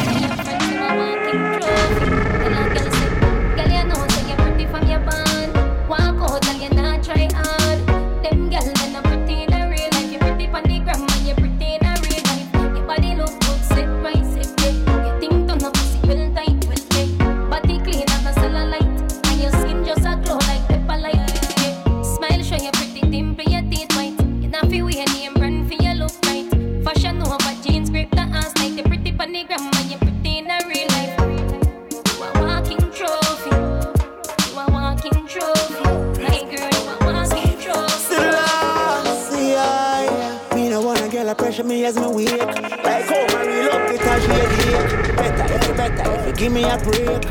[41.85, 42.39] as me wake.
[42.39, 45.15] Like how my real up it as ache.
[45.15, 47.21] Better if you better if you give me a break.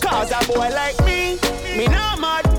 [0.00, 1.38] Cause a boy like me,
[1.76, 2.49] me not mad.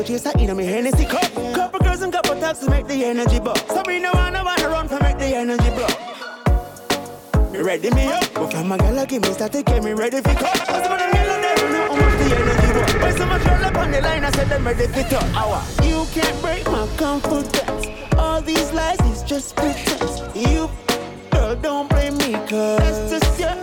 [0.00, 1.22] A chaser, you me Hennessy cup.
[1.54, 3.58] Couple girls and couple taxes make the energy buck.
[3.68, 7.52] So me no wanna wanna run for make the energy block.
[7.52, 10.16] Me ready me up, but from a girl give me start to get me ready
[10.22, 10.56] for cut.
[10.66, 13.02] Cause when I'm yellow there, you know how the energy was.
[13.02, 15.34] When so much roll up on the line, I said them ready for touch.
[15.34, 15.62] Hour.
[15.82, 17.86] You can't break my confidence.
[18.16, 20.22] All these lies is just pretense.
[20.34, 20.70] You,
[21.30, 23.59] girl, don't blame me, cause that's just your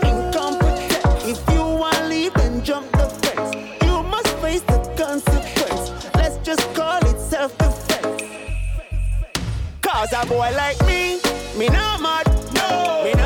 [9.97, 11.19] Cause a boy like me,
[11.57, 12.27] me not mad.
[12.53, 13.01] No.
[13.03, 13.16] Me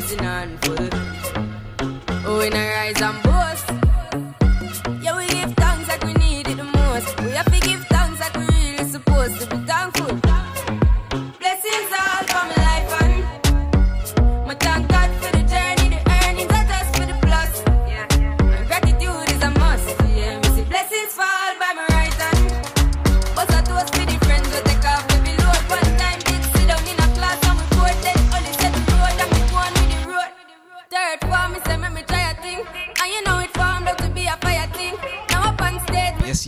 [0.00, 0.88] reap and full.
[2.24, 3.27] Oh, in a rise and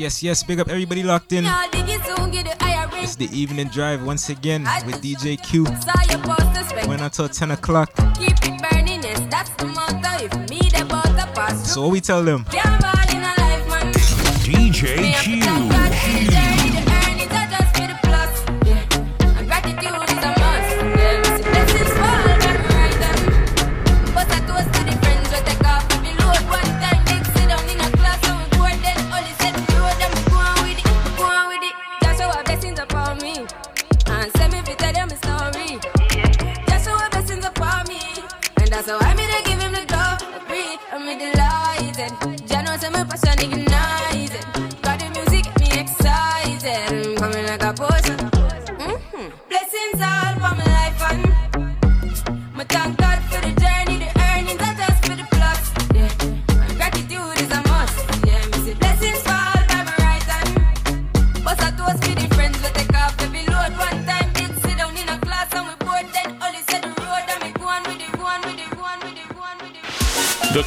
[0.01, 0.43] Yes, yes, yes.
[0.43, 1.45] Big up everybody locked in.
[1.45, 3.05] all dig it soon get the higher ring.
[3.05, 5.67] It's the evening drive once again with DJ Q.
[5.67, 6.87] Saw your poster spec.
[6.87, 7.95] Going until 10 o'clock.
[8.17, 10.25] Keep it burning, yes, that's the motto.
[10.25, 12.47] If me the butter pass So what we tell them?
[12.51, 13.93] Can't ball in a life, man.
[14.43, 15.80] DJ Q.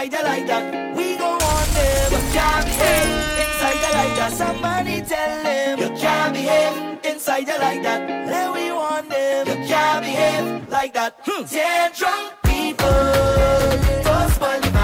[0.00, 2.12] inside the light that we go on them.
[2.12, 3.10] You can't behave
[3.44, 5.78] inside the light that somebody tell them.
[5.78, 9.46] You can't behave inside the light that let we want them.
[9.46, 11.16] You can't behave like that.
[11.22, 11.44] Hmm.
[11.44, 12.86] Ten drunk people,
[14.02, 14.79] first one.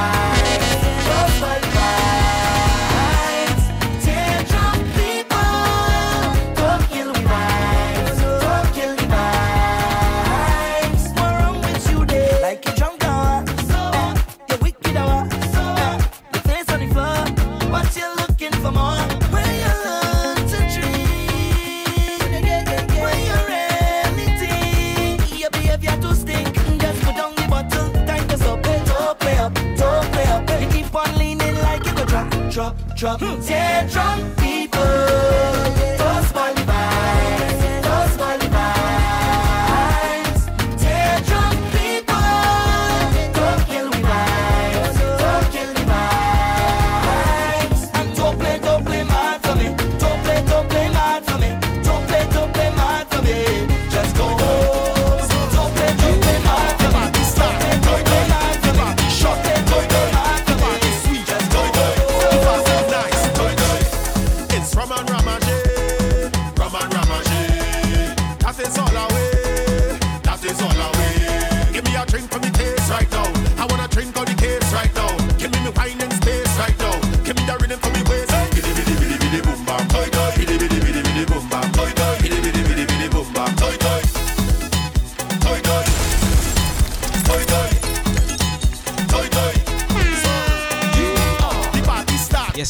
[33.08, 33.54] 嗯哼假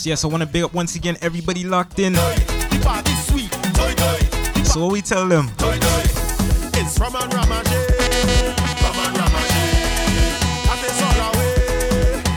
[0.07, 0.25] yes.
[0.25, 2.15] I want to big up once again everybody locked in.
[4.65, 5.51] So what we tell them?
[6.79, 7.51] It's from and That
[10.87, 11.33] is all.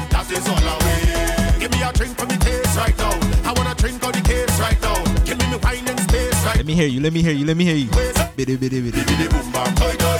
[0.09, 1.59] That is all.
[1.59, 2.25] Give me a drink for
[2.77, 3.11] right now.
[3.45, 5.03] I want drink on the case right now.
[5.23, 7.01] Give me my wine and space right Let me hear you.
[7.01, 7.45] Let me hear you.
[7.45, 7.89] Let me hear you.
[8.35, 9.03] Biddy, biddy, biddy.
[9.03, 10.18] Biddy, boom, bam.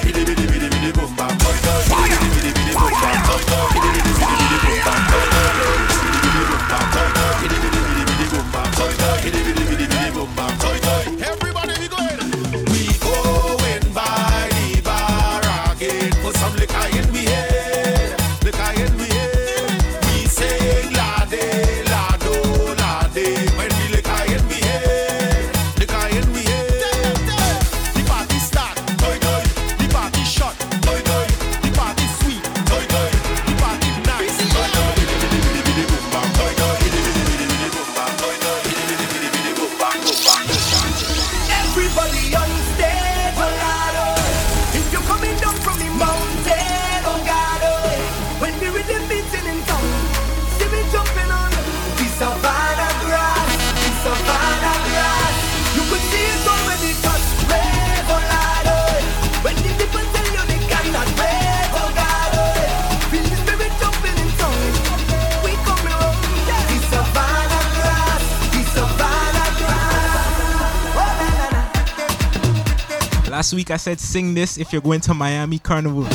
[73.70, 76.08] week, I said, sing this if you're going to Miami Carnival.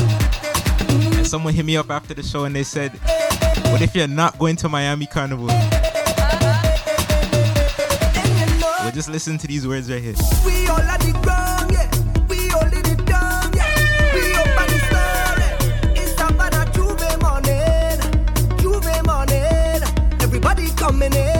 [0.89, 2.91] And someone hit me up after the show and they said,
[3.71, 5.47] what if you're not going to Miami Carnival?
[5.47, 5.71] Well,
[8.91, 10.15] just listen to these words right here.
[10.17, 10.43] It's
[16.19, 18.01] Havana J'ouvert morning,
[18.59, 19.81] J'ouvert morning.
[20.21, 21.34] Everybody coming in.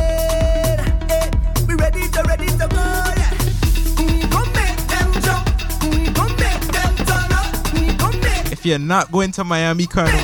[8.65, 10.19] if you're not going to Miami Carnival.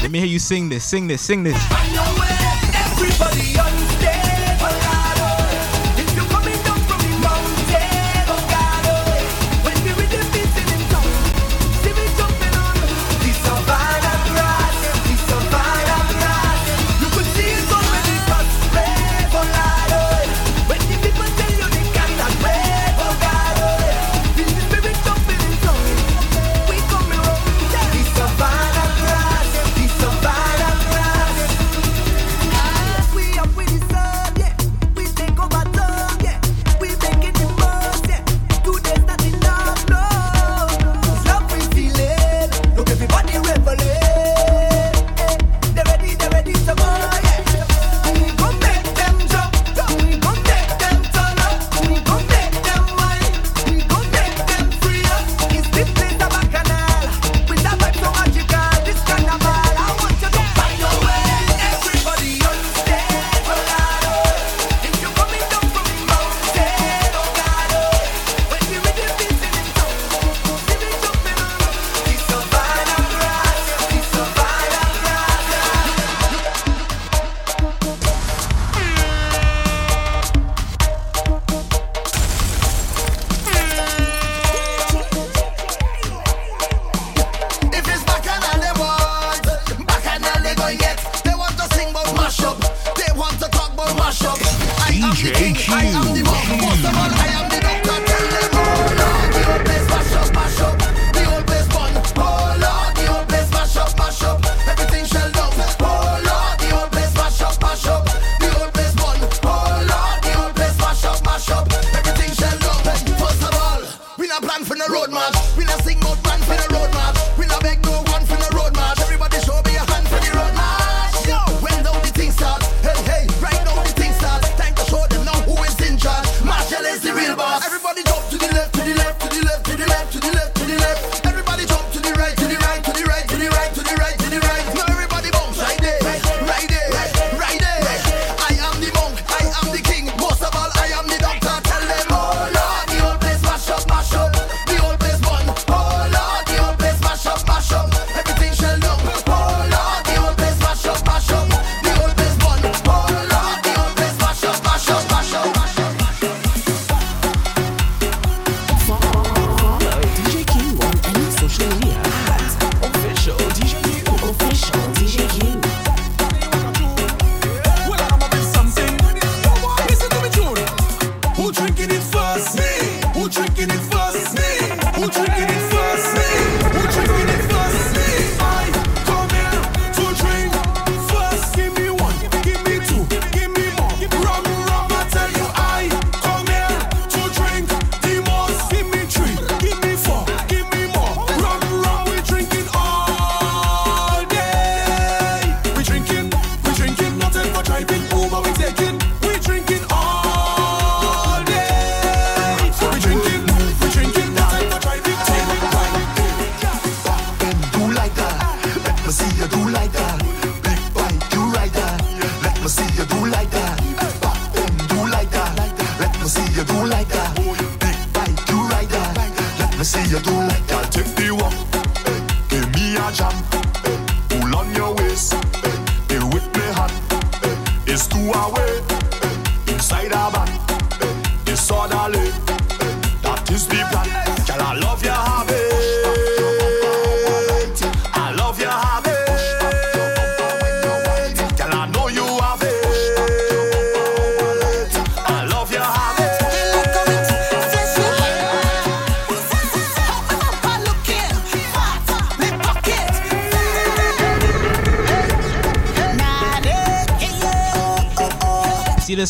[0.00, 1.56] Let me hear you sing this, sing this, sing this.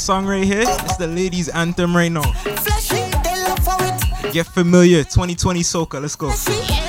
[0.06, 0.62] Song right here.
[0.62, 2.22] It's the ladies' anthem right now.
[4.30, 5.02] Get familiar.
[5.02, 6.00] 2020 soca.
[6.00, 6.85] Let's go.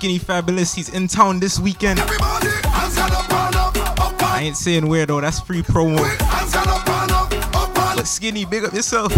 [0.00, 0.72] Skinny Fabulous.
[0.72, 2.00] He's in town this weekend.
[2.00, 2.08] I
[4.40, 5.98] ain't saying where though, that's free promo.
[7.94, 9.12] But Skinny, big up yourself.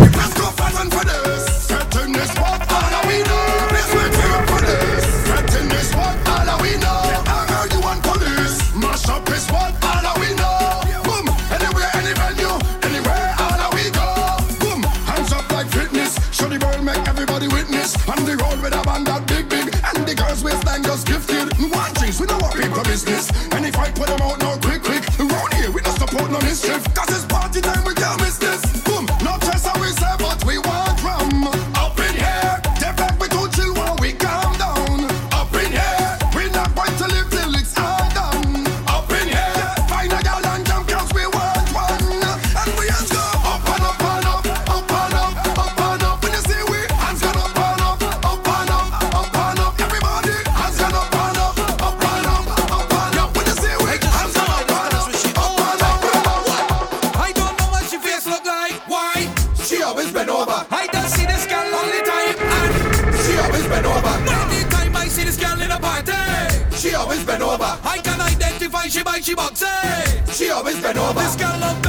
[71.15, 71.82] This got love.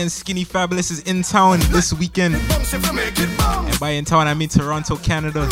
[0.00, 2.34] again, Skinny Fabulous is in town this weekend.
[2.34, 5.46] And by in town, I mean Toronto, Canada.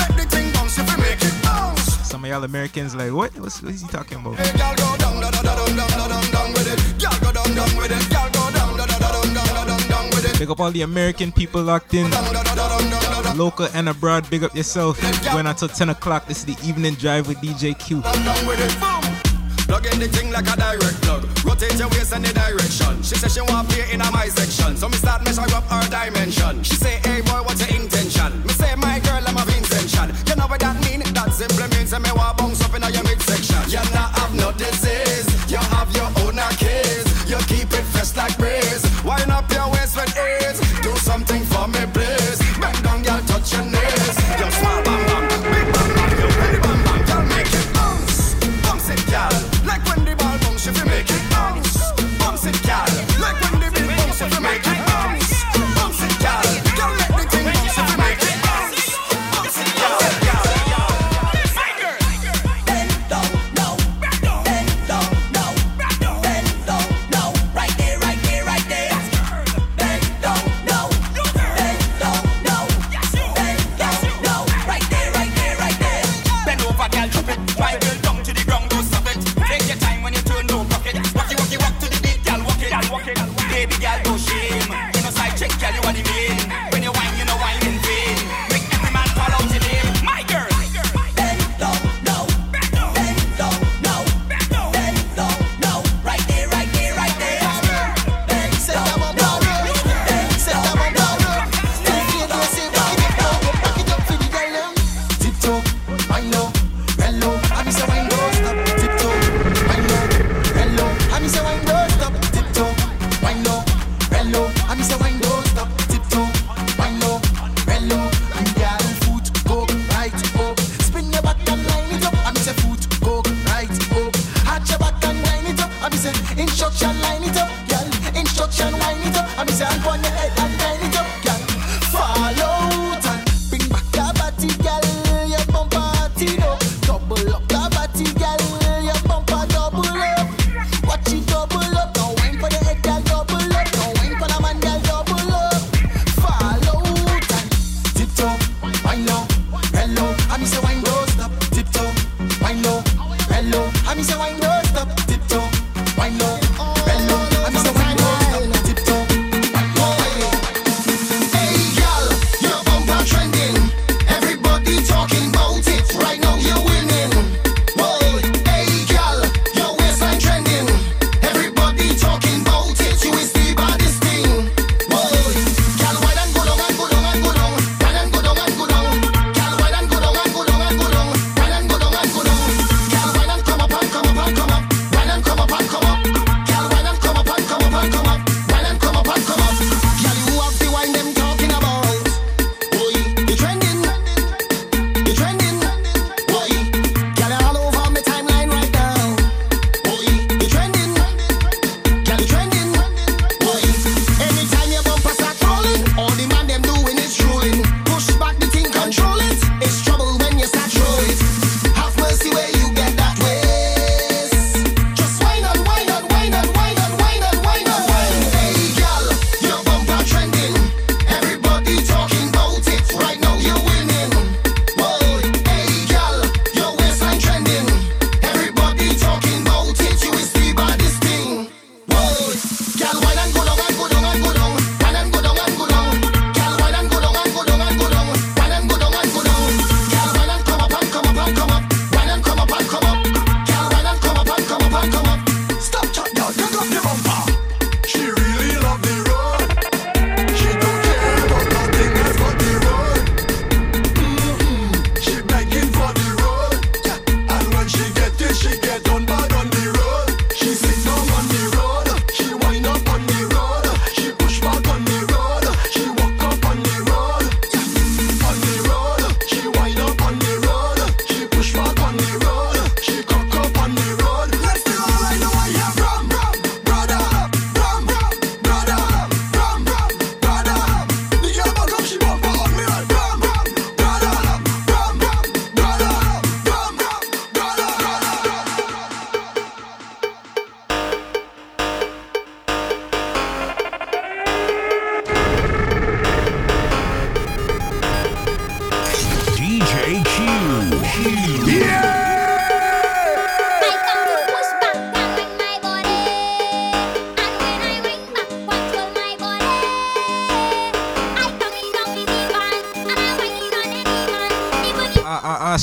[2.03, 3.39] Some of y'all Americans like, what?
[3.39, 4.39] What's, what is he talking about?
[10.39, 12.11] Big up all the American people locked in,
[13.37, 14.31] local and abroad.
[14.31, 14.99] Big up yourself.
[15.25, 16.27] Going until 10 o'clock.
[16.27, 18.03] This is the evening drive with DJ Q
[21.59, 23.03] rotate your waist any direction.
[23.03, 26.63] She said she want play in my section, so me start measure up her dimension.
[26.63, 28.43] She say, Hey boy, what's your intention?
[28.45, 30.15] Me say, My girl, I'm a intention.
[30.27, 31.01] You know what that mean?
[31.15, 33.63] That simply means that me want bounce up in your midsection.
[33.71, 34.88] You not have no disease.
[83.67, 84.28] baby, I go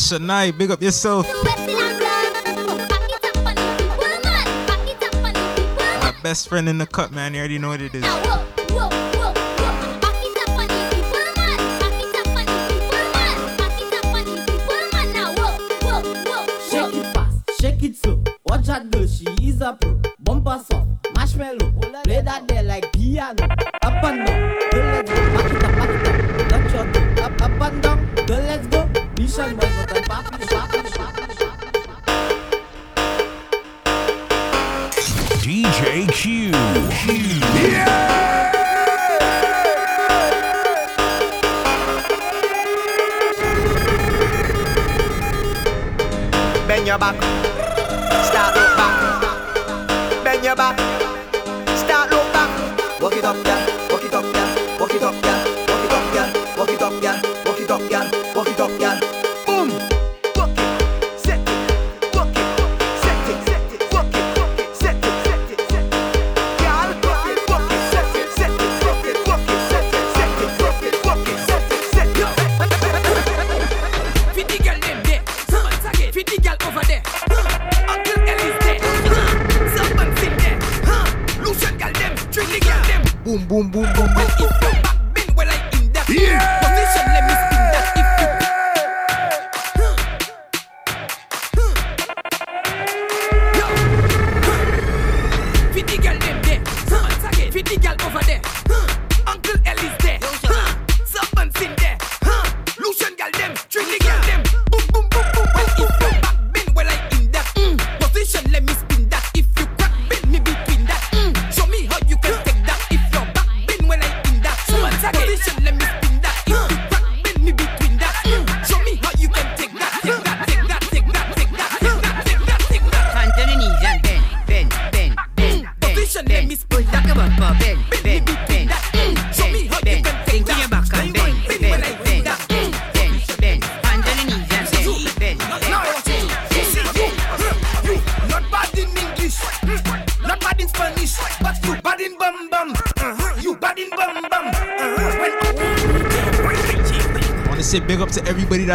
[0.06, 1.26] Shania, big up yourself.
[6.00, 7.34] My best friend in the cut, man.
[7.34, 8.04] You already know what it is.
[17.60, 19.95] Shake it so, watch her go, she is a pro.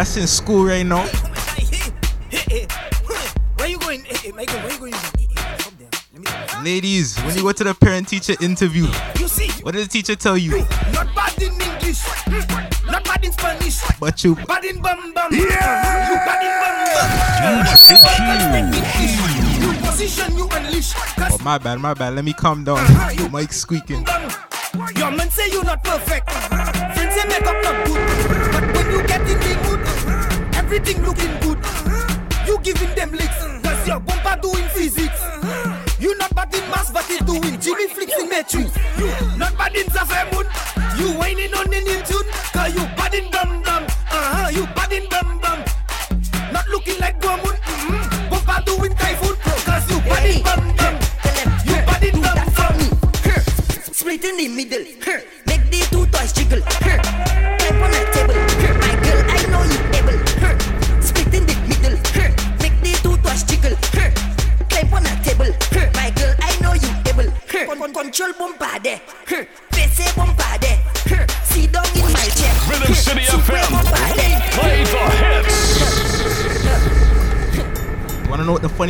[0.00, 1.04] that's in school right now.
[3.56, 4.02] Where you going?
[4.34, 4.94] Michael, where you going?
[6.64, 8.86] Ladies, when you go to the parent teacher interview,
[9.60, 10.52] what did the teacher tell you?
[10.94, 12.90] Not bad in English, hmm?
[12.90, 15.34] not bad in Spanish, but you bad in bum bum.
[15.34, 16.08] Yeah!
[16.08, 16.80] You bad in bum
[19.84, 20.34] bum.
[20.34, 20.94] You unleash.
[21.30, 22.14] Oh, my bad, my bad.
[22.14, 22.80] Let me calm down.
[23.30, 24.06] Mike squeaking.
[24.96, 26.30] Your man say you're not perfect.
[26.30, 28.00] Friends say make up not good.
[28.52, 29.69] But when you get in the
[30.72, 31.58] everything looking good.
[32.46, 35.20] You giving them licks, cause your bumper doing physics.
[35.98, 38.70] You not bad in mass, but you doing Jimmy flicks in matrix.
[38.96, 39.06] You
[39.36, 40.46] not bad in Zafemun,
[40.98, 41.99] you whining on any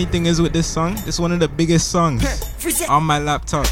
[0.01, 2.25] funny thing is with this song, it's one of the biggest songs
[2.89, 3.67] on my laptop.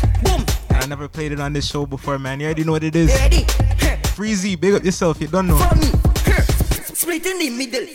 [0.69, 2.39] I never played it on this show before, man.
[2.39, 3.11] You already know what it is.
[4.13, 5.23] Freezy, big up yourself.
[5.23, 5.57] You don't know.
[6.93, 7.88] Split in the middle.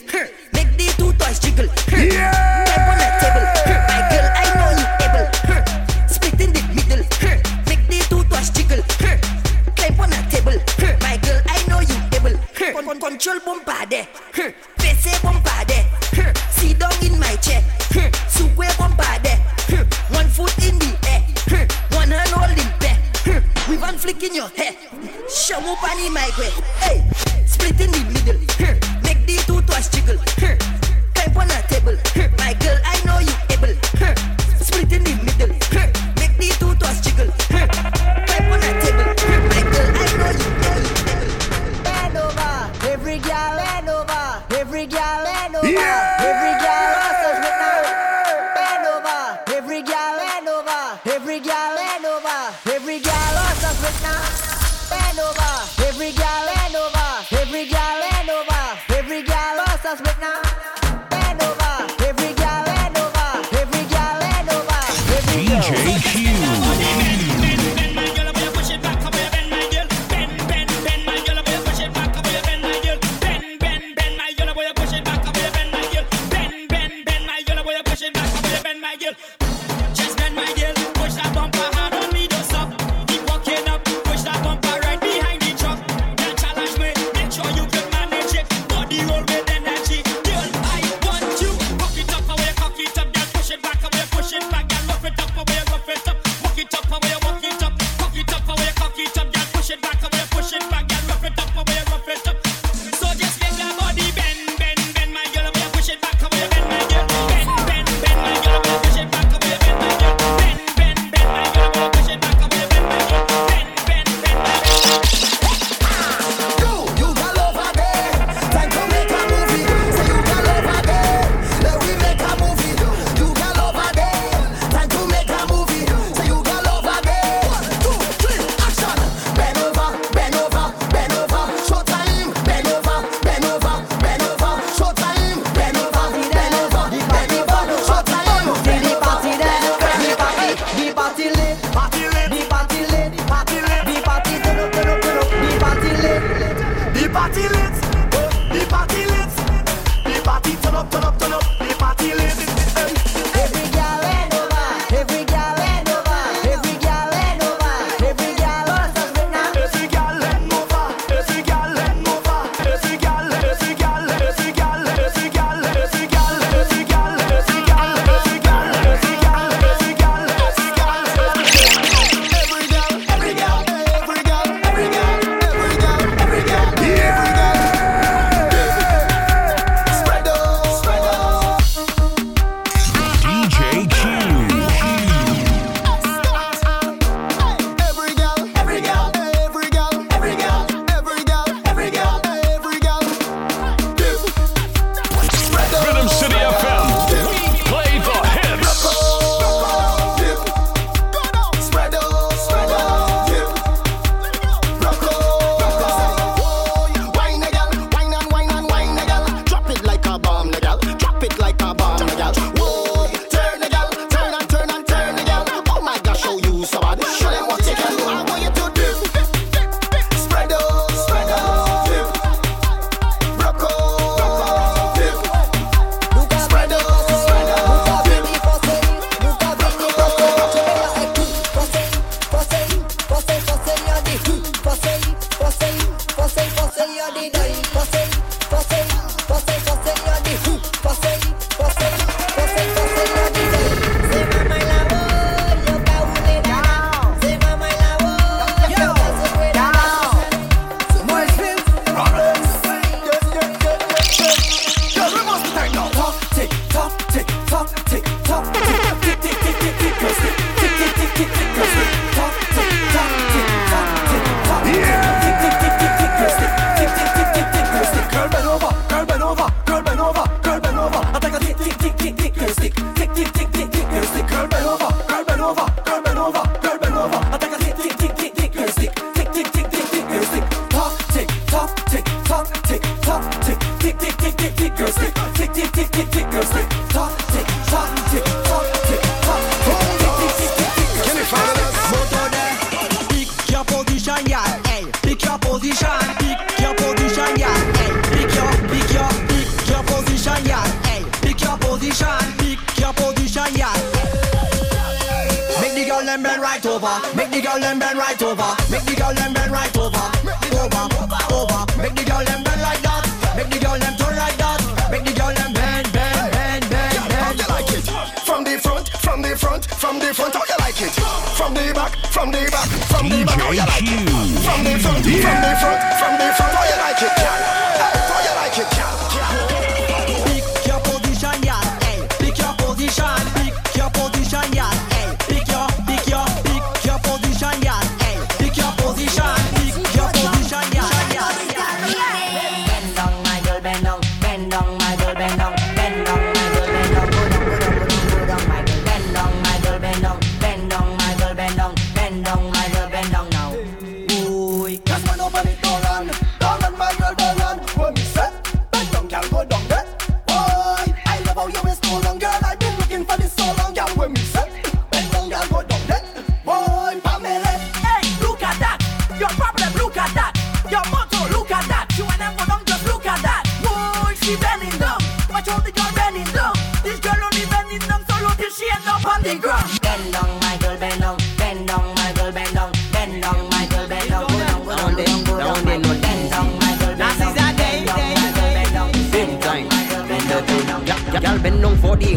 [391.83, 392.15] for the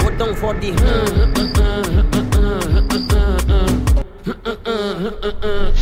[0.00, 1.54] Go down for the mm, mm,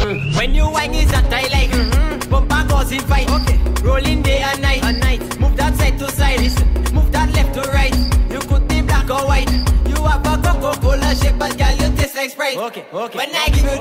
[0.03, 2.31] mm, When you whine, is a tie like mm-hmm.
[2.31, 3.59] Bumper goes in fight okay.
[3.83, 4.85] Rolling day and night.
[4.85, 6.69] and night Move that side to side Listen.
[6.95, 7.97] Move that left to right
[8.31, 9.51] You could be black or white
[9.89, 13.19] You have a Coca-Cola shape But girl you taste like Sprite okay, okay.
[13.19, 13.79] When I give you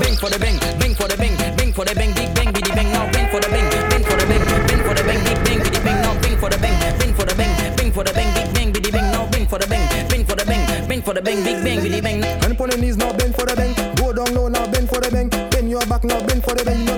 [0.00, 2.70] Bang for the bang, bang for the bang, bang for the bang, big bang, biddy
[2.74, 5.38] bang, now bang for the bang, bang for the bang, bang for the bang, big
[5.44, 8.12] bang, biddy bang, now bang for the bang, bang for the bang, bang for the
[8.12, 11.02] bang, big bang, biddy bang, now bang for the bang, bang for the bang, bang
[11.02, 12.20] for the bang, big bang, biddy bang.
[12.20, 13.27] The bang
[16.08, 16.97] clubbing for the day.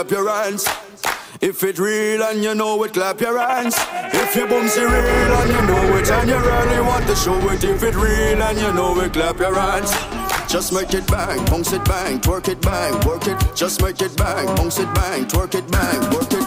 [0.00, 0.66] Clap your hands.
[1.42, 3.76] If it real and you know it, clap your hands.
[4.14, 7.62] If your boomsy real and you know it, and you really want to show it.
[7.62, 9.92] If it real and you know it, clap your hands.
[10.50, 13.36] Just make it bang, bounce it bang, twerk it bang, work it.
[13.54, 16.46] Just make it bang, bounce it bang, twerk it bang, work it.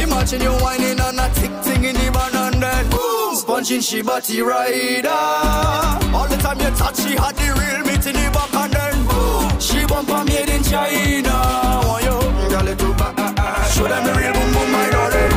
[0.00, 4.00] Imagine you whining on a tick ting in the van and then boom, sponging she
[4.02, 5.08] body rider.
[5.08, 9.06] All the time you touch, she had the real meat in the back and then
[9.06, 11.34] boom, she bumper made in China.
[11.86, 12.23] Want you,
[13.74, 15.30] Show them the real boom boom, my darling.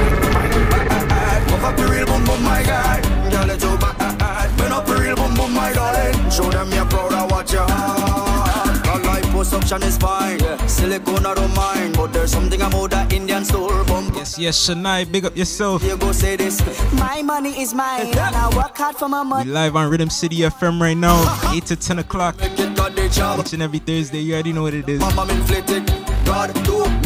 [1.49, 3.01] Puff up the real boom boom, my guy.
[3.31, 4.57] Girl, it too bad.
[4.57, 6.13] Burn up the real boom boom, my darling.
[6.29, 8.83] Show them you're proud of what you have.
[8.83, 10.39] Girl, liposuction is fine.
[10.69, 14.15] Silicone I don't mind, but there's something about that Indian store bump.
[14.15, 15.83] Yes, yes, Shania, big up yourself.
[15.83, 16.61] You go say this.
[16.93, 19.49] My money is mine, and I work hard for my We money.
[19.49, 21.17] live on Rhythm City FM right now,
[21.53, 22.35] 8 to 10 o'clock.
[22.39, 24.99] Each and every Thursday, you already know what it is.
[24.99, 25.87] Mama inflated.
[26.25, 26.96] God do.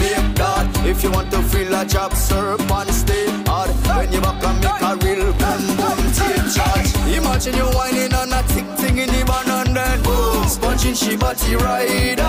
[0.84, 3.70] If you want to feel a job, serve and stay hard.
[3.96, 6.90] When you back and make a real boom boom take charge.
[7.16, 10.02] Imagine you whining on a tick ting in the van and then
[10.50, 12.24] sponging she body rider.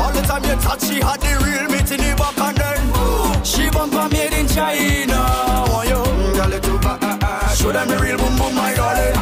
[0.00, 2.92] All the time you touch, she had the real meat in the back and then
[2.92, 5.20] boom, she bumper made in China.
[5.20, 6.02] Oh, want you,
[6.34, 7.02] girl, it too bad.
[7.04, 7.54] Uh, uh, uh.
[7.54, 9.14] Show them the real boom boom, my darling.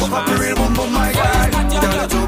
[0.00, 1.12] Pop up the real boom boom, my.
[1.12, 2.19] Girl,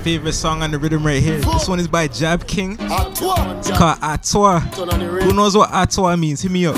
[0.00, 1.38] favorite song on the rhythm right here.
[1.38, 2.76] This one is by Jab King.
[2.80, 4.60] It's called Atua.
[4.60, 6.40] Who knows what Atua means?
[6.40, 6.76] Hit me up.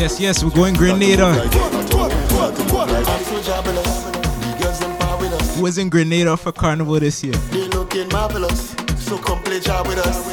[0.00, 1.34] Yes, yes, we're going Grenada.
[5.54, 7.34] Who was in Grenada for Carnival this year?
[7.34, 10.29] They looking marvelous, so come play jab with us.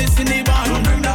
[0.00, 1.09] this in the barn.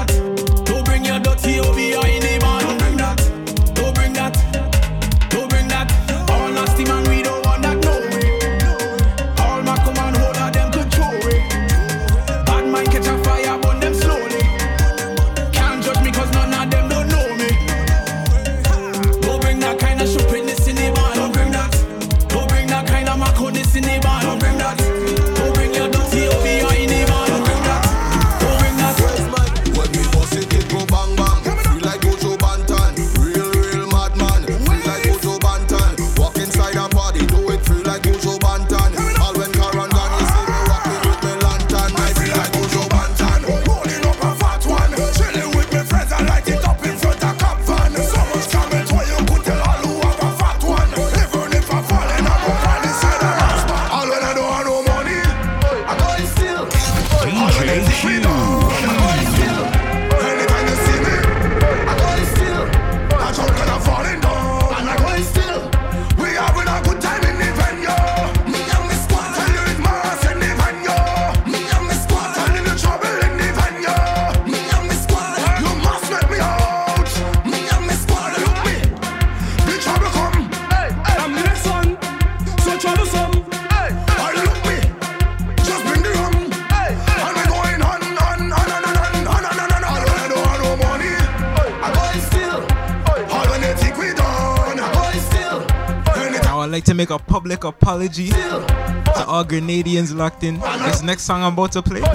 [97.05, 100.59] make a public apology to all Grenadians locked in.
[100.85, 102.07] This next song I'm about to play, I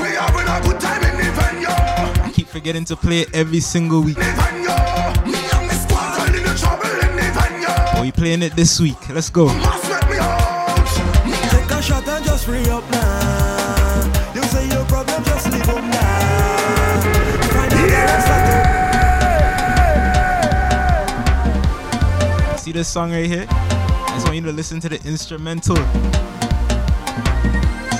[2.35, 4.17] keep forgetting to play it every single week.
[7.93, 9.09] But we playing it this week.
[9.11, 9.49] Let's go.
[22.57, 23.47] See this song right here?
[24.31, 25.74] want you to listen to the instrumental.
[25.74, 25.98] The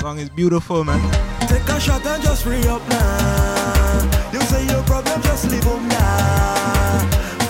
[0.01, 1.01] song is beautiful, man.
[1.49, 4.31] Take a shot and just free up now.
[4.33, 6.99] You say your problem, just leave them now.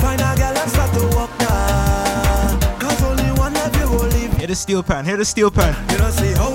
[0.00, 2.58] Find a girl and start to walk now.
[2.78, 4.10] Cause only one you will.
[4.38, 5.76] Hear the steel pan, hear the steel pan.
[5.90, 6.48] You don't see how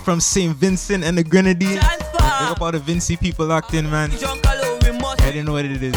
[0.00, 0.56] music from St.
[0.56, 1.74] Vincent and the Grenadines.
[1.74, 1.82] Big
[2.22, 4.10] up all the Vincy people locked in, man.
[4.12, 5.94] I didn't know what it is.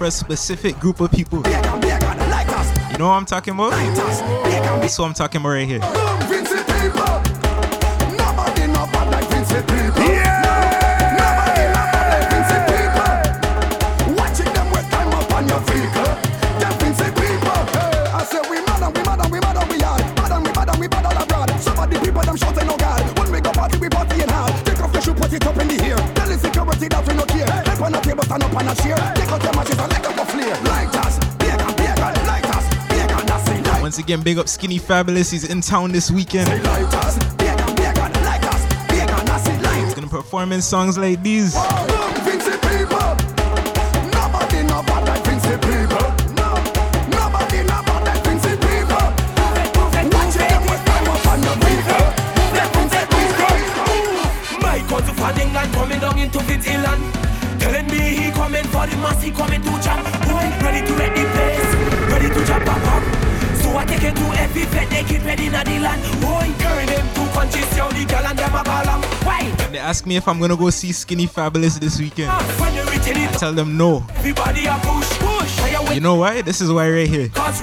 [0.00, 1.42] for a specific group of people.
[1.46, 3.72] You know what I'm talking about?
[3.72, 6.59] That's what I'm talking about right here.
[34.12, 35.30] again, big up Skinny Fabulous.
[35.30, 36.50] He's in town this weekend.
[36.50, 36.60] He's
[39.94, 41.54] gonna perform in songs like these.
[70.10, 72.30] me if I'm gonna go see Skinny Fabulous this weekend.
[73.38, 74.04] Tell them no.
[75.94, 76.42] You know why?
[76.42, 77.28] This is why right here.
[77.28, 77.60] Cause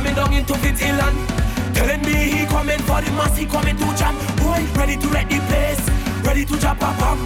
[0.00, 4.16] coming down into Fitz Telling me he coming for the mass, he coming to jam.
[4.40, 5.84] Boy, ready to wreck the place,
[6.24, 7.18] ready to jump up up.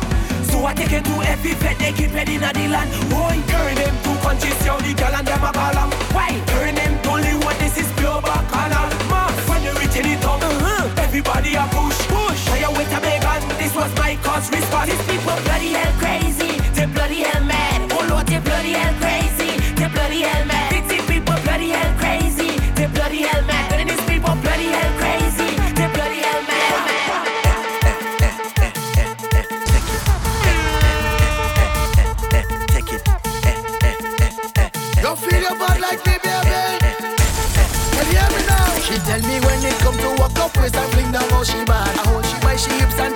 [0.51, 2.91] So I take it to every bed they keep ready in the land.
[3.11, 5.79] Boy, turn him to conscious, yo, the girl and them a call.
[6.15, 6.35] Why?
[6.51, 8.91] Turn him to only what this is pure bacchanal.
[9.11, 11.03] Man, when you reach in the top, uh-huh.
[11.03, 11.99] everybody a push.
[12.11, 12.43] Push.
[12.51, 13.23] I a wait a big
[13.59, 14.91] this was my cause response.
[14.91, 15.39] These people
[40.65, 41.89] waist and fling down how she bad.
[41.99, 43.15] I hold she by she hips and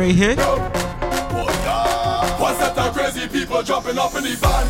[0.00, 0.36] right here.
[2.94, 4.66] Crazy people jumping in the van.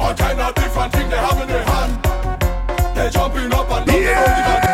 [0.00, 2.96] All kind of different things they have in their hand.
[2.96, 4.68] They jumping up and down yeah.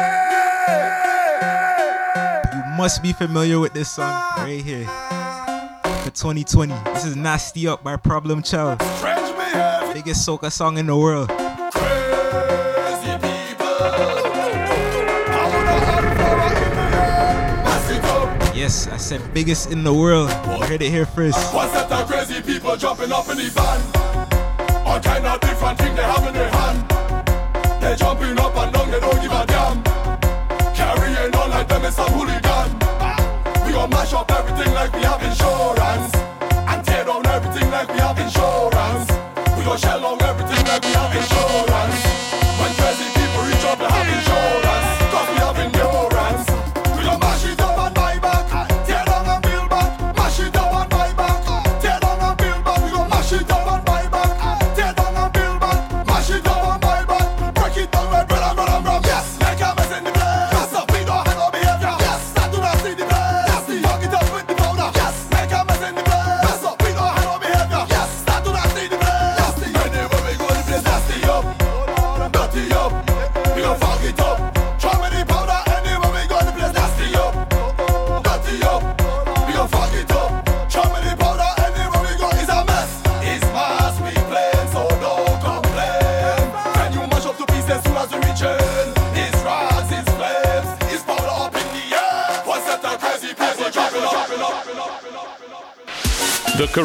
[2.55, 4.87] You must be familiar with this song right here.
[6.03, 8.81] For 2020, this is Nasty Up by Problem Child.
[9.95, 11.31] Biggest soca song in the world.
[18.65, 20.31] Yes, I said biggest in the world.
[20.47, 21.37] You heard it here first.
[21.53, 23.79] What's that of crazy people jumping up in the van?
[24.87, 26.81] All kind of different things they have in their hand.
[27.83, 29.85] They jumping up and down, they don't give a damn.
[30.73, 32.71] Carrying on like them is some hooligan.
[33.67, 36.14] We gonna mash up everything like we have insurance.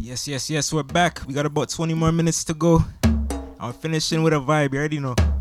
[0.01, 1.21] Yes, yes, yes, we're back.
[1.27, 2.83] We got about 20 more minutes to go.
[3.59, 5.36] I'm finishing with a vibe, you already know.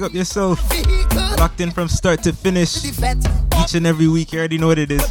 [0.00, 0.58] Big up yourself.
[1.38, 2.84] Locked in from start to finish.
[2.86, 5.06] Each and every week, you already know what it is.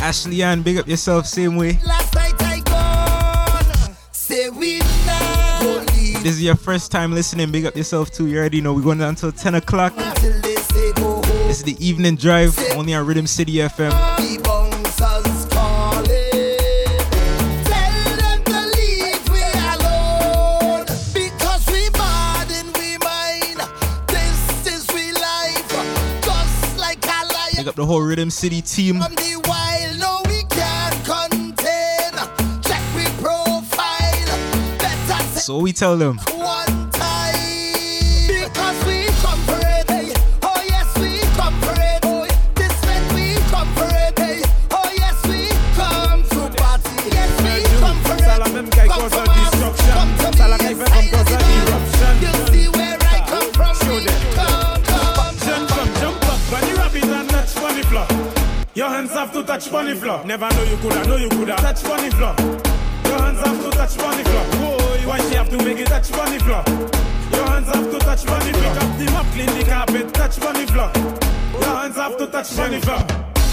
[0.00, 1.72] Ashley Ann, big up yourself, same way.
[6.22, 8.26] This is your first time listening, big up yourself too.
[8.26, 9.94] You already know we're going down until 10 o'clock.
[9.94, 14.41] This is the evening drive, only on Rhythm City FM.
[27.72, 29.00] Up the whole Rhythm City team.
[29.00, 32.12] From the wild, no, we can't contain.
[32.62, 34.28] Check we profile.
[34.78, 36.18] Better So we tell them.
[59.52, 60.24] Touch bunny floor.
[60.24, 62.34] Never know you coulda, know you coulda touch bunny floor.
[63.04, 64.44] Your hands have to touch bunny floor.
[65.04, 66.64] Why she have to make it touch bunny floor?
[67.32, 68.72] Your hands have to touch bunny floor.
[68.72, 70.90] Pick up the mop, clean the carpet, touch bunny floor.
[71.60, 73.04] Your hands have to touch bunny floor.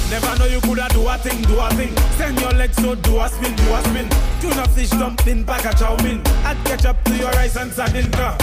[0.10, 1.92] Never know you coulda do a thing, do a thing.
[2.16, 4.08] Send your legs so do a spin, do a spin.
[4.40, 6.22] Tuna fish dumpling, pack a chow mein.
[6.48, 8.38] Add ketchup to your rice and sardine car.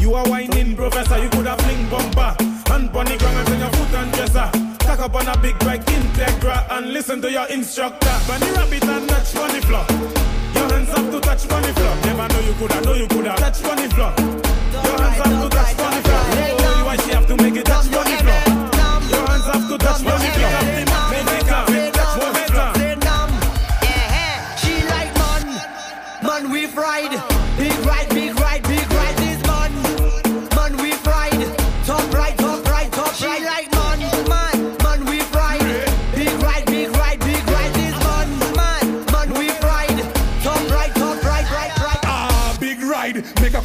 [0.00, 2.34] You are whining, professor, you coulda fling bumper.
[2.72, 4.73] And bunny ground and your foot and dresser.
[4.84, 8.14] Stack up on a big bike, Integra, and listen to your instructor.
[8.28, 9.86] Bunny rabbit and touch bunny floor.
[9.88, 11.96] Your hands have to touch bunny floor.
[12.04, 14.12] Never know you coulda, know you coulda touch bunny floor.
[14.18, 16.63] Your hands have to touch bunny floor.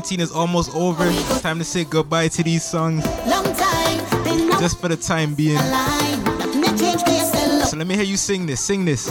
[0.00, 1.04] 2019 is almost over.
[1.06, 3.04] It's time to say goodbye to these songs.
[4.58, 5.58] Just for the time being.
[7.66, 8.60] So let me hear you sing this.
[8.60, 9.10] Sing this.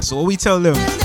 [0.00, 1.01] So what we tell them?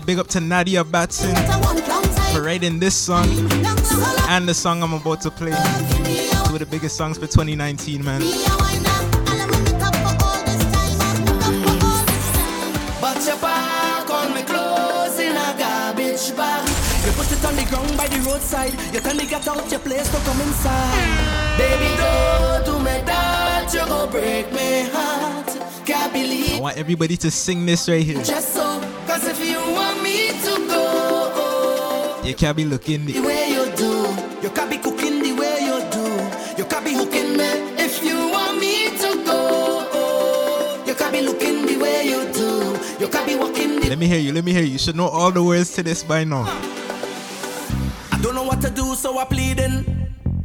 [0.00, 1.34] Big up to Nadia Batson
[2.32, 3.26] for writing this song
[4.28, 5.52] and the song I'm about to play.
[6.46, 8.20] Two of the biggest songs for 2019, man.
[13.00, 16.68] But your back on me clothes in a garbage bag.
[17.04, 18.72] You put it on the ground by the roadside.
[18.94, 21.58] You tell me get out your place to come inside.
[21.58, 23.72] Baby, don't do me that.
[23.72, 25.86] You break my heart.
[25.86, 26.58] Can't believe.
[26.58, 28.22] I want everybody to sing this right here.
[28.22, 28.59] Just
[32.30, 33.90] you can't be looking the way you do.
[34.40, 36.62] You can't be cooking the way you do.
[36.62, 40.84] You can't be hooking me if you want me to go.
[40.86, 42.78] You can't be looking the way you do.
[43.00, 44.72] You can't be walking the Let me hear you, let me hear you.
[44.72, 46.44] You should know all the words to this by now.
[48.12, 49.84] I don't know what to do, so I pleading.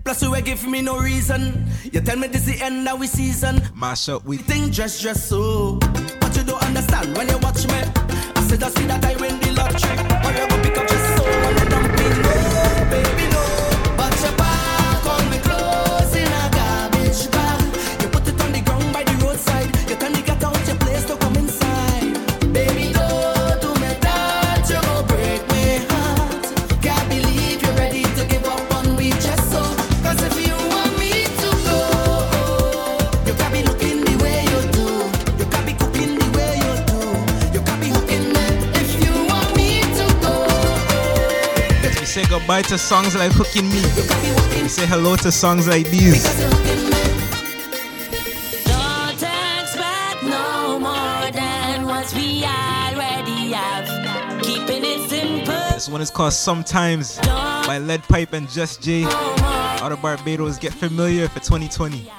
[0.04, 1.68] Plus you ain't give me no reason.
[1.84, 3.62] You tell me this the end of we season.
[3.76, 5.78] Mash up we think dress dress so.
[42.68, 43.82] To songs like Hooking Me.
[44.68, 46.24] Say hello to songs like these.
[48.66, 54.42] Don't expect no more than what we already have.
[54.42, 55.54] Keeping it simple.
[55.74, 59.04] This one is called Sometimes by Lead Pipe and Just J.
[59.06, 60.58] Out of Barbados.
[60.58, 62.10] Get familiar for 2020.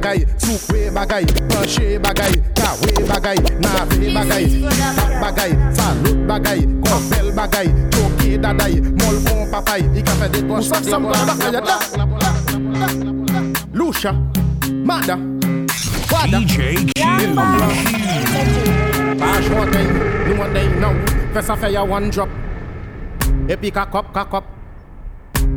[0.00, 4.44] bagay, soufwe bagay, panche bagay, kawe bagay, nave bagay,
[4.96, 10.72] kat bagay, salot bagay, konfel bagay, choke daday, mol bon papay, i ka fe dekonj,
[10.72, 11.12] dekonj,
[11.52, 11.84] dekonj,
[13.76, 14.16] Lusha,
[14.88, 15.20] Mada,
[16.08, 17.36] Wada, DJ Q,
[19.20, 19.82] Paj wote,
[20.24, 20.96] nou wote nou,
[21.36, 22.32] fe sa fe ya one drop,
[23.52, 24.48] epi kakop, kakop,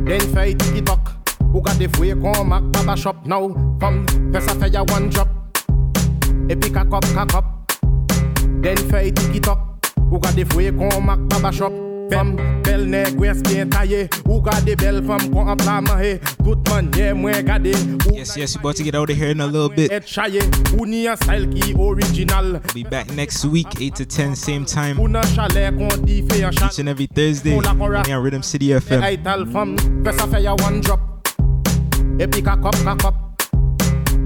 [0.04, 1.14] den fe itikitok,
[1.54, 3.48] ou ka defwe kon mak, mash up now.
[3.80, 5.28] From press a fire one drop.
[6.48, 7.44] E pick a cup, cock up.
[8.62, 9.58] Then fey tiki tok.
[10.12, 11.72] Ou gade fwe kon mak baba shop.
[12.10, 14.08] Fem, bel neg wes bien taye.
[14.28, 16.20] Ou gade bel fem kon an pla mahe.
[16.44, 17.74] Tout man ye mwen gade.
[18.12, 19.90] Yes, yes, you about to get out of here in a little bit.
[20.78, 22.52] Ou ni a style ki original.
[22.52, 25.00] We'll be back next week, 8 to 10, same time.
[25.00, 26.68] Ou nan chale kon di fey an chale.
[26.68, 29.52] Each and every Thursday, on Rhythm City FM.
[29.52, 31.13] Fem, press a fire one drop
[32.18, 33.14] et puis cop, cop.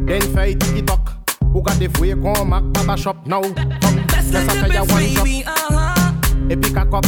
[0.06, 1.19] Then fight TikTok.
[1.62, 3.40] got the way qu'on mac papa shop now.
[3.40, 3.65] Uh-huh.
[4.09, 4.40] That's the
[4.70, 6.51] difference, baby, uh-huh.
[6.51, 7.02] Et puis cop, cop.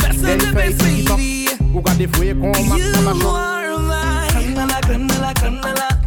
[0.00, 1.48] That's the difference, baby.
[1.82, 3.22] Got the way qu'on mac papa shop.
[3.22, 4.30] You are mine.
[4.30, 5.99] Candela, candela, candela.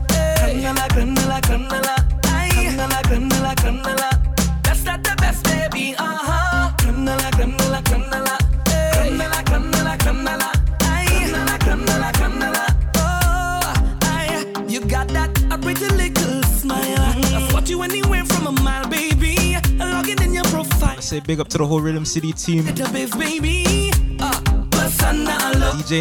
[21.34, 22.64] Big up to the whole Rhythm City team.
[22.64, 22.78] DJ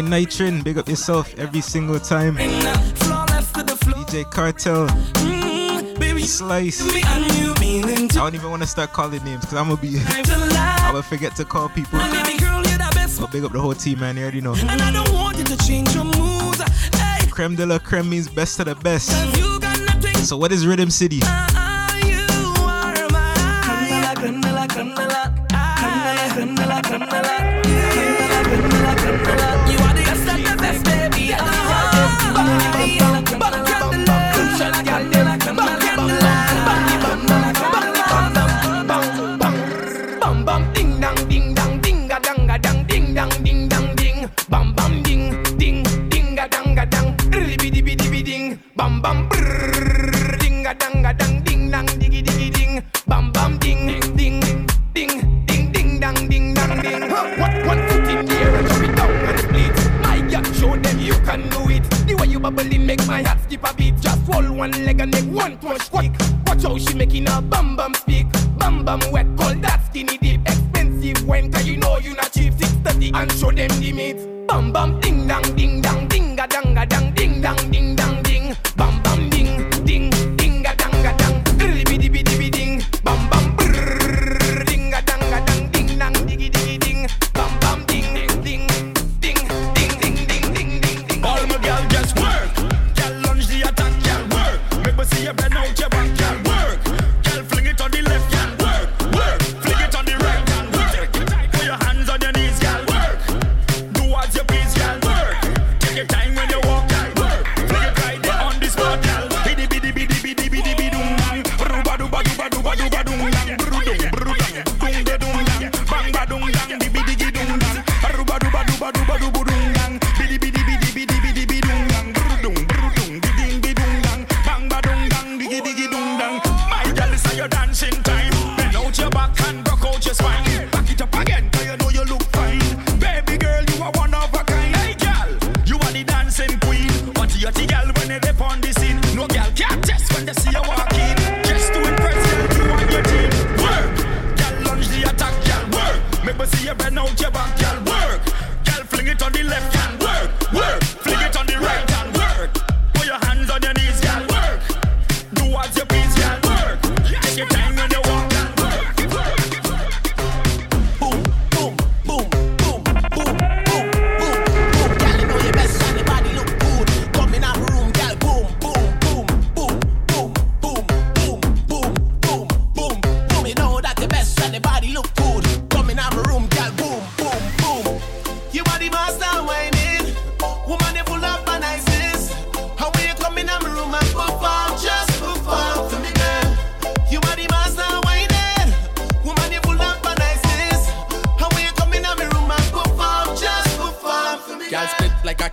[0.03, 2.37] Nitrin, big up yourself every single time.
[3.97, 4.87] DJ Cartel.
[6.19, 6.83] Slice.
[6.83, 9.95] I don't even want to start calling names because I'm gonna be.
[9.97, 11.97] I will forget to call people.
[11.97, 14.17] But big up the whole team, man.
[14.17, 14.53] You already know.
[14.53, 16.61] And I don't want you to change your moves.
[17.31, 19.09] Creme de la creme means best of the best.
[20.27, 21.21] So what is Rhythm City?
[27.13, 27.42] me like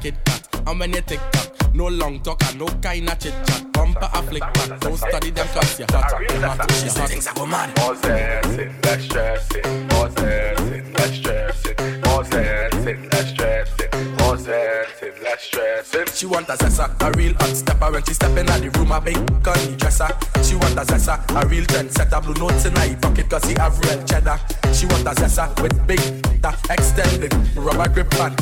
[0.00, 2.66] split like a Kit Kat, and when you tick tock, no long talk and no
[2.66, 3.72] kind of chit chat.
[3.72, 6.20] Bumper a flick back, don't study them cause you're hot.
[6.20, 7.08] You're hot, you're hot.
[7.08, 7.76] Things are go mad.
[7.78, 9.88] More dancing, less stressing.
[9.88, 12.00] More dancing, less stressing.
[12.02, 14.16] More dancing, less stressing.
[14.16, 16.06] More dancing, less stressing.
[16.14, 19.00] She want a zessa, a real hot stepper When she step in the room, a
[19.00, 20.08] big gunny dresser
[20.44, 23.78] She want a zessa, a real trendsetter Blue notes in her pocket cause she have
[23.80, 24.38] real cheddar
[24.74, 25.98] She want a zessa with big,
[26.42, 28.36] the extended rubber grip band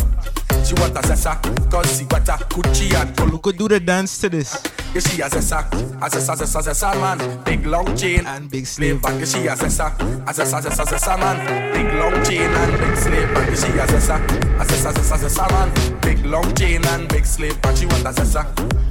[0.69, 1.41] She want a zessa.
[1.71, 4.53] Cause she got a Gucci and Who could do the dance to this?
[4.93, 5.65] Yeah, she a zessa,
[5.97, 7.43] a zessa, zessa, zessa man.
[7.45, 9.87] Big long chain and big slave back Yeah, she a zessa,
[10.29, 11.39] a zessa, zessa, zessa man.
[11.73, 14.17] Big long chain and big slave back Yeah, she a zessa,
[14.61, 16.01] a zessa, zessa, zessa man.
[16.03, 18.45] Big long chain and big slave back She want a zessa.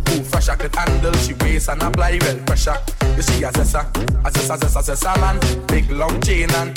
[0.09, 1.13] Who fresh I could handle.
[1.13, 2.77] She waist and apply well pressure.
[3.01, 3.85] Yeah, she a zessa,
[4.25, 5.37] a zessa, zessa, zessa man.
[5.67, 6.73] Big long chain and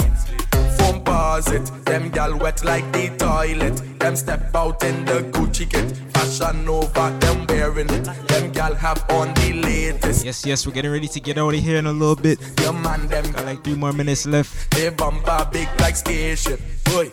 [0.78, 1.66] foam pause it.
[1.84, 3.76] Them gal wet like the toilet.
[3.98, 5.96] Them step out in the Gucci kit.
[6.14, 8.04] Fashion over, them wearing it.
[8.28, 10.24] Them gal have on the latest.
[10.24, 12.38] Yes, yes, we're getting ready to get out of here in a little bit.
[12.60, 14.70] Your man, them got like three more minutes left.
[14.72, 16.60] They bumper big like spaceship.
[16.84, 17.10] Boy.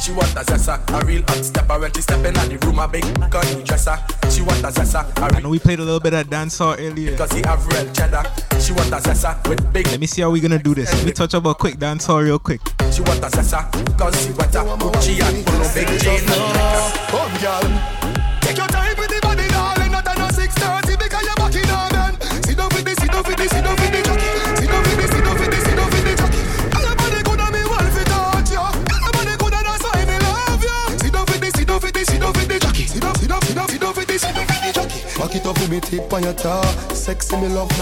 [0.00, 2.88] She want a zessa, a real hot stepper when she step in the room, a
[2.88, 3.98] big gunny dresser.
[4.30, 7.16] She want a zessa, a I know we played a little bit of dancehall earlier.
[7.16, 8.22] Cause he have real cheddar.
[8.60, 9.86] She want a zessa with big.
[9.88, 10.92] Let me see how we gonna do this.
[10.94, 12.60] Let me touch up a quick dancehall real quick.
[12.92, 16.26] She want a zessa, cause she want a Gucci and full of big chain and
[16.26, 16.92] necklace.
[17.10, 18.38] Come, girl.
[18.40, 19.92] Take your time with the body, darling.
[19.92, 21.97] Not than a 6:30 because you're back in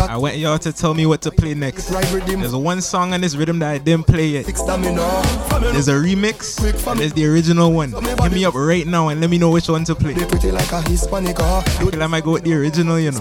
[0.09, 1.91] I want y'all to tell me what to play next.
[1.91, 4.47] There's one song on this rhythm that I didn't play yet.
[4.47, 6.59] There's a remix
[6.91, 7.93] and there's the original one.
[7.93, 10.15] Hit me up right now and let me know which one to play.
[10.15, 11.59] Pretty like a Hispanic uh.
[11.59, 13.21] I feel I might go with the original, you know.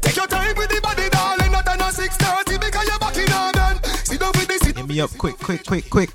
[0.00, 1.52] Take your time with the body, darling.
[1.52, 3.26] Not on 6:30 because you're back in
[4.04, 6.10] Sit down with this, Hit me up quick, quick, quick, quick.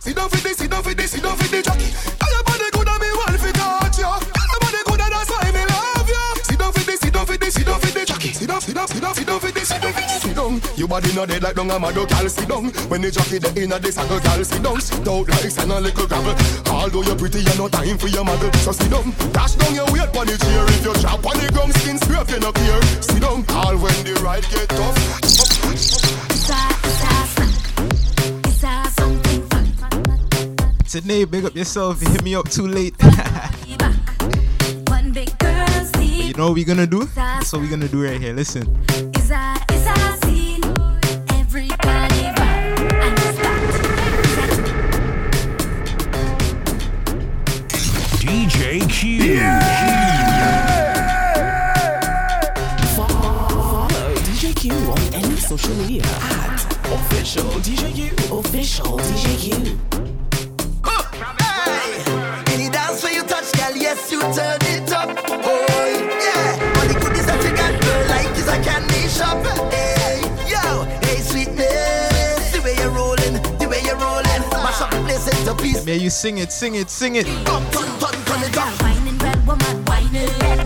[7.20, 8.34] Down with this, sit down with this, sit down the jockey.
[8.34, 10.22] Sit down, sit down, sit down, sit down with this, sit down with this.
[10.22, 10.62] Sit down.
[10.78, 12.30] Your body not dead like dung a mad gal.
[12.30, 12.70] Sit down.
[12.90, 14.44] When the jockey the inna the saddle, gal.
[14.44, 14.80] Sit down.
[14.80, 16.36] Sit out like sand a little gravel.
[16.72, 18.52] Although you're pretty, you no time for your model.
[18.64, 19.12] So sit down.
[19.32, 20.64] Dash down your weight on the chair.
[20.80, 22.82] If you drop on the ground, skin scrape, you no care.
[23.04, 23.44] Sit down.
[23.52, 24.96] All when the ride get tough.
[30.88, 32.02] Today, big up yourself.
[32.02, 32.96] You hit me up too late.
[36.40, 37.03] But you know what we're gonna do?
[37.16, 38.32] That's what we're gonna do right here.
[38.32, 38.64] Listen.
[48.24, 49.36] DJ Q.
[52.95, 53.90] Follow
[54.24, 58.11] DJ Q on any social media at official DJ Q.
[58.40, 59.78] Official DJ Q.
[62.53, 64.89] Any dance where you touch, girl, yes, you turn it
[69.20, 69.46] a shop.
[69.72, 72.52] Hey, yo, hey, sweetness.
[72.52, 74.41] The way you're rolling, the way you're rolling.
[74.52, 75.86] Mash up the place into pieces.
[75.86, 77.26] May you sing it, sing it, sing it.
[77.46, 79.00] Come, turn, turn, turn it up.
[80.20, 80.59] Shake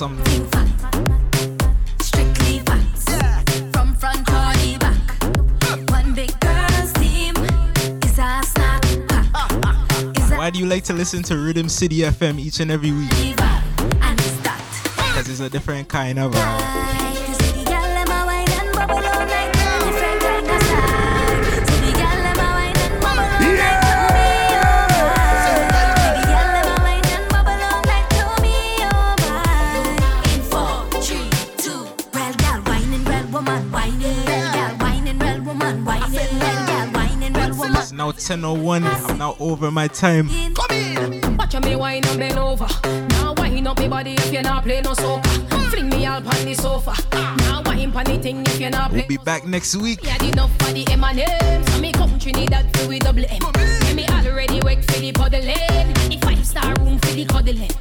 [0.00, 0.48] Is uh something.
[3.70, 5.90] From front or the back.
[5.90, 7.36] One big girl's team
[8.02, 10.30] is a snack pack.
[10.38, 13.10] Why do you like to listen to Rhythm City FM each and every week?
[14.96, 16.99] Because it's a different kind of vibe.
[38.30, 38.84] 10.01.
[39.08, 40.28] I'm now over my time.
[41.36, 42.68] Watch me wine and over.
[43.08, 45.26] Now wine up me body if you not play no soca.
[45.68, 46.94] Fling me on the sofa.
[47.38, 49.00] Now wine pon the thing if you not play.
[49.00, 50.04] We'll be back next week.
[50.04, 51.66] Enough for the M&M.
[51.66, 53.40] So me come Trinidad for we double M.
[53.56, 56.20] Yeah, me already wait for the puddling.
[56.20, 57.79] Five star room for the cuddling.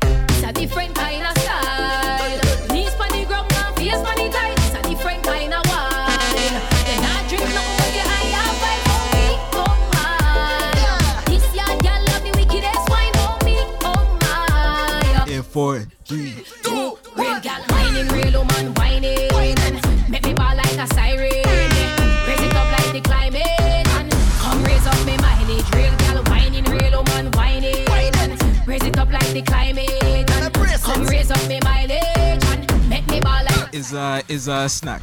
[34.40, 35.02] Is a is a snack.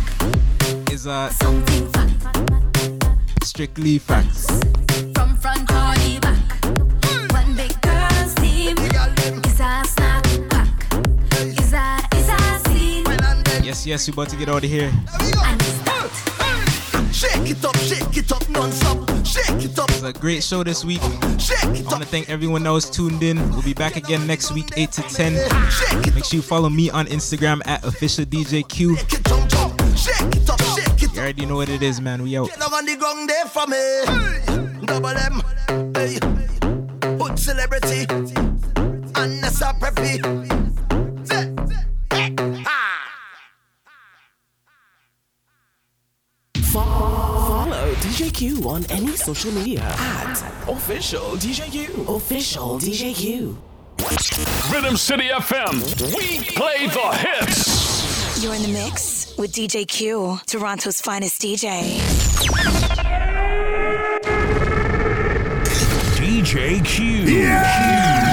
[0.91, 1.31] Is a
[3.45, 4.47] strictly facts.
[5.15, 6.65] From front or the back.
[7.35, 10.91] One big girl's team is a snack pack.
[11.35, 13.05] Is a is a scene.
[13.63, 14.91] Yes, yes, we about to get out of here.
[17.13, 19.09] Shake it up, shake it up non-stop.
[19.25, 19.91] Shake it up.
[19.91, 21.01] It's a great show this week.
[21.39, 23.39] shake I want to thank everyone that was tuned in.
[23.51, 25.33] We'll be back again next week, 8 to 10.
[26.15, 28.69] Make sure you follow me on Instagram at official DJ
[31.27, 32.23] already know what it is, man.
[32.23, 32.47] We out.
[32.49, 34.87] Get down on the ground there for me.
[34.87, 35.43] Double M.
[35.93, 36.19] Hey,
[37.19, 38.07] hood celebrity.
[39.19, 40.23] And a preppy.
[46.63, 52.17] Fo- Follow DJ Q on any social media at official DJQ.
[52.17, 53.15] Official DJQ.
[53.17, 53.59] Q.
[54.73, 55.75] Rhythm City FM.
[56.17, 58.41] We play the hits.
[58.45, 61.99] You're in the mix with DJ Q, Toronto's finest DJ.
[66.17, 68.26] DJ Q.